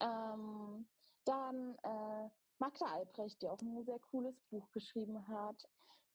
Ähm, 0.00 0.88
dann 1.24 1.76
äh, 1.82 2.30
Magda 2.58 2.86
Albrecht, 2.86 3.40
die 3.42 3.48
auch 3.48 3.60
ein 3.60 3.84
sehr 3.84 3.98
cooles 4.10 4.40
Buch 4.50 4.70
geschrieben 4.72 5.26
hat. 5.28 5.68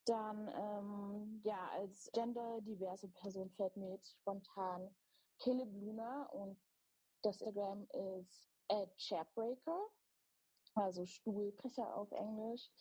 Dann 0.06 0.48
ähm, 0.56 1.42
ja 1.44 1.70
als 1.74 2.10
genderdiverse 2.14 3.08
Person 3.10 3.52
fällt 3.52 3.78
mir 3.78 3.92
jetzt 3.92 4.14
spontan 4.14 4.96
Caleb 5.40 5.70
Luna 5.74 6.26
und 6.32 6.60
das 7.22 7.42
Instagram 7.42 7.88
ist 7.92 8.48
Chairbreaker, 8.98 9.90
also 10.76 11.06
Stuhlbrecher 11.06 11.96
auf 11.96 12.12
Englisch. 12.12 12.72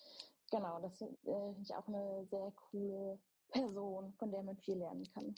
Genau, 0.50 0.80
das 0.80 1.00
äh, 1.00 1.06
finde 1.24 1.62
ich 1.62 1.74
auch 1.74 1.86
eine 1.86 2.26
sehr 2.30 2.52
coole 2.70 3.18
Person, 3.50 4.12
von 4.18 4.30
der 4.30 4.42
man 4.42 4.56
viel 4.58 4.76
lernen 4.76 5.08
kann. 5.14 5.34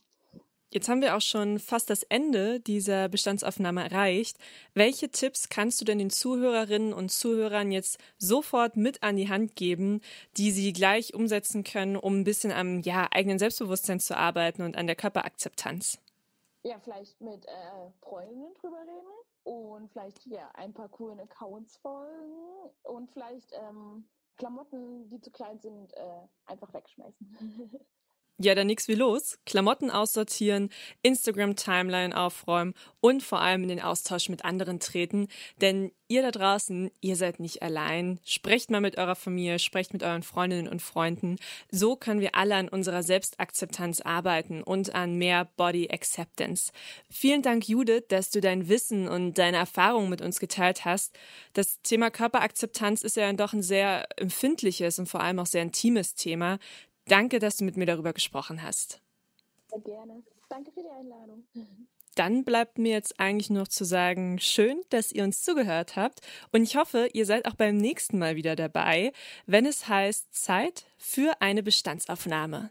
Jetzt 0.70 0.88
haben 0.88 1.02
wir 1.02 1.14
auch 1.14 1.20
schon 1.20 1.58
fast 1.58 1.90
das 1.90 2.02
Ende 2.04 2.58
dieser 2.58 3.10
Bestandsaufnahme 3.10 3.84
erreicht. 3.84 4.38
Welche 4.72 5.10
Tipps 5.10 5.50
kannst 5.50 5.78
du 5.82 5.84
denn 5.84 5.98
den 5.98 6.08
Zuhörerinnen 6.08 6.94
und 6.94 7.10
Zuhörern 7.10 7.70
jetzt 7.72 7.98
sofort 8.16 8.74
mit 8.78 9.02
an 9.02 9.16
die 9.16 9.28
Hand 9.28 9.54
geben, 9.54 10.00
die 10.38 10.50
sie 10.50 10.72
gleich 10.72 11.12
umsetzen 11.12 11.62
können, 11.62 11.96
um 11.96 12.20
ein 12.20 12.24
bisschen 12.24 12.52
am 12.52 12.80
ja, 12.80 13.06
eigenen 13.10 13.38
Selbstbewusstsein 13.38 14.00
zu 14.00 14.16
arbeiten 14.16 14.62
und 14.62 14.78
an 14.78 14.86
der 14.86 14.96
Körperakzeptanz? 14.96 15.98
Ja, 16.62 16.78
vielleicht 16.82 17.20
mit 17.20 17.44
äh, 17.44 17.90
Freundinnen 18.00 18.54
drüber 18.58 18.80
reden 18.80 19.22
und 19.44 19.90
vielleicht 19.90 20.24
ja 20.24 20.48
ein 20.54 20.72
paar 20.72 20.88
coolen 20.88 21.20
Accounts 21.20 21.76
folgen 21.78 22.70
und 22.84 23.10
vielleicht 23.10 23.52
ähm, 23.52 24.04
Klamotten, 24.36 25.08
die 25.10 25.20
zu 25.20 25.30
klein 25.30 25.60
sind, 25.60 25.92
äh, 25.94 26.28
einfach 26.46 26.72
wegschmeißen. 26.72 27.78
Ja, 28.42 28.56
dann 28.56 28.66
nix 28.66 28.88
wie 28.88 28.96
los. 28.96 29.38
Klamotten 29.46 29.88
aussortieren, 29.88 30.70
Instagram-Timeline 31.02 32.16
aufräumen 32.16 32.74
und 33.00 33.22
vor 33.22 33.40
allem 33.40 33.62
in 33.62 33.68
den 33.68 33.80
Austausch 33.80 34.28
mit 34.28 34.44
anderen 34.44 34.80
treten. 34.80 35.28
Denn 35.60 35.92
ihr 36.08 36.22
da 36.22 36.32
draußen, 36.32 36.90
ihr 37.00 37.14
seid 37.14 37.38
nicht 37.38 37.62
allein. 37.62 38.18
Sprecht 38.24 38.68
mal 38.72 38.80
mit 38.80 38.98
eurer 38.98 39.14
Familie, 39.14 39.60
sprecht 39.60 39.92
mit 39.92 40.02
euren 40.02 40.24
Freundinnen 40.24 40.66
und 40.66 40.82
Freunden. 40.82 41.36
So 41.70 41.94
können 41.94 42.20
wir 42.20 42.34
alle 42.34 42.56
an 42.56 42.68
unserer 42.68 43.04
Selbstakzeptanz 43.04 44.00
arbeiten 44.00 44.64
und 44.64 44.92
an 44.92 45.14
mehr 45.14 45.44
Body 45.56 45.88
Acceptance. 45.90 46.72
Vielen 47.08 47.42
Dank, 47.42 47.68
Judith, 47.68 48.06
dass 48.08 48.30
du 48.30 48.40
dein 48.40 48.68
Wissen 48.68 49.06
und 49.06 49.38
deine 49.38 49.58
Erfahrungen 49.58 50.10
mit 50.10 50.20
uns 50.20 50.40
geteilt 50.40 50.84
hast. 50.84 51.16
Das 51.52 51.80
Thema 51.82 52.10
Körperakzeptanz 52.10 53.02
ist 53.02 53.16
ja 53.16 53.32
doch 53.34 53.52
ein 53.52 53.62
sehr 53.62 54.08
empfindliches 54.16 54.98
und 54.98 55.06
vor 55.06 55.20
allem 55.20 55.38
auch 55.38 55.46
sehr 55.46 55.62
intimes 55.62 56.16
Thema. 56.16 56.58
Danke, 57.06 57.38
dass 57.38 57.56
du 57.56 57.64
mit 57.64 57.76
mir 57.76 57.86
darüber 57.86 58.12
gesprochen 58.12 58.62
hast. 58.62 59.00
Sehr 59.68 59.80
gerne. 59.80 60.22
Danke 60.48 60.70
für 60.72 60.82
die 60.82 60.90
Einladung. 60.90 61.44
Dann 62.14 62.44
bleibt 62.44 62.76
mir 62.76 62.92
jetzt 62.92 63.18
eigentlich 63.18 63.48
noch 63.48 63.68
zu 63.68 63.84
sagen, 63.84 64.38
schön, 64.38 64.82
dass 64.90 65.12
ihr 65.12 65.24
uns 65.24 65.42
zugehört 65.42 65.96
habt. 65.96 66.20
Und 66.52 66.62
ich 66.62 66.76
hoffe, 66.76 67.08
ihr 67.14 67.24
seid 67.24 67.46
auch 67.46 67.54
beim 67.54 67.78
nächsten 67.78 68.18
Mal 68.18 68.36
wieder 68.36 68.54
dabei, 68.54 69.12
wenn 69.46 69.64
es 69.64 69.88
heißt 69.88 70.34
Zeit 70.34 70.84
für 70.98 71.40
eine 71.40 71.62
Bestandsaufnahme. 71.62 72.70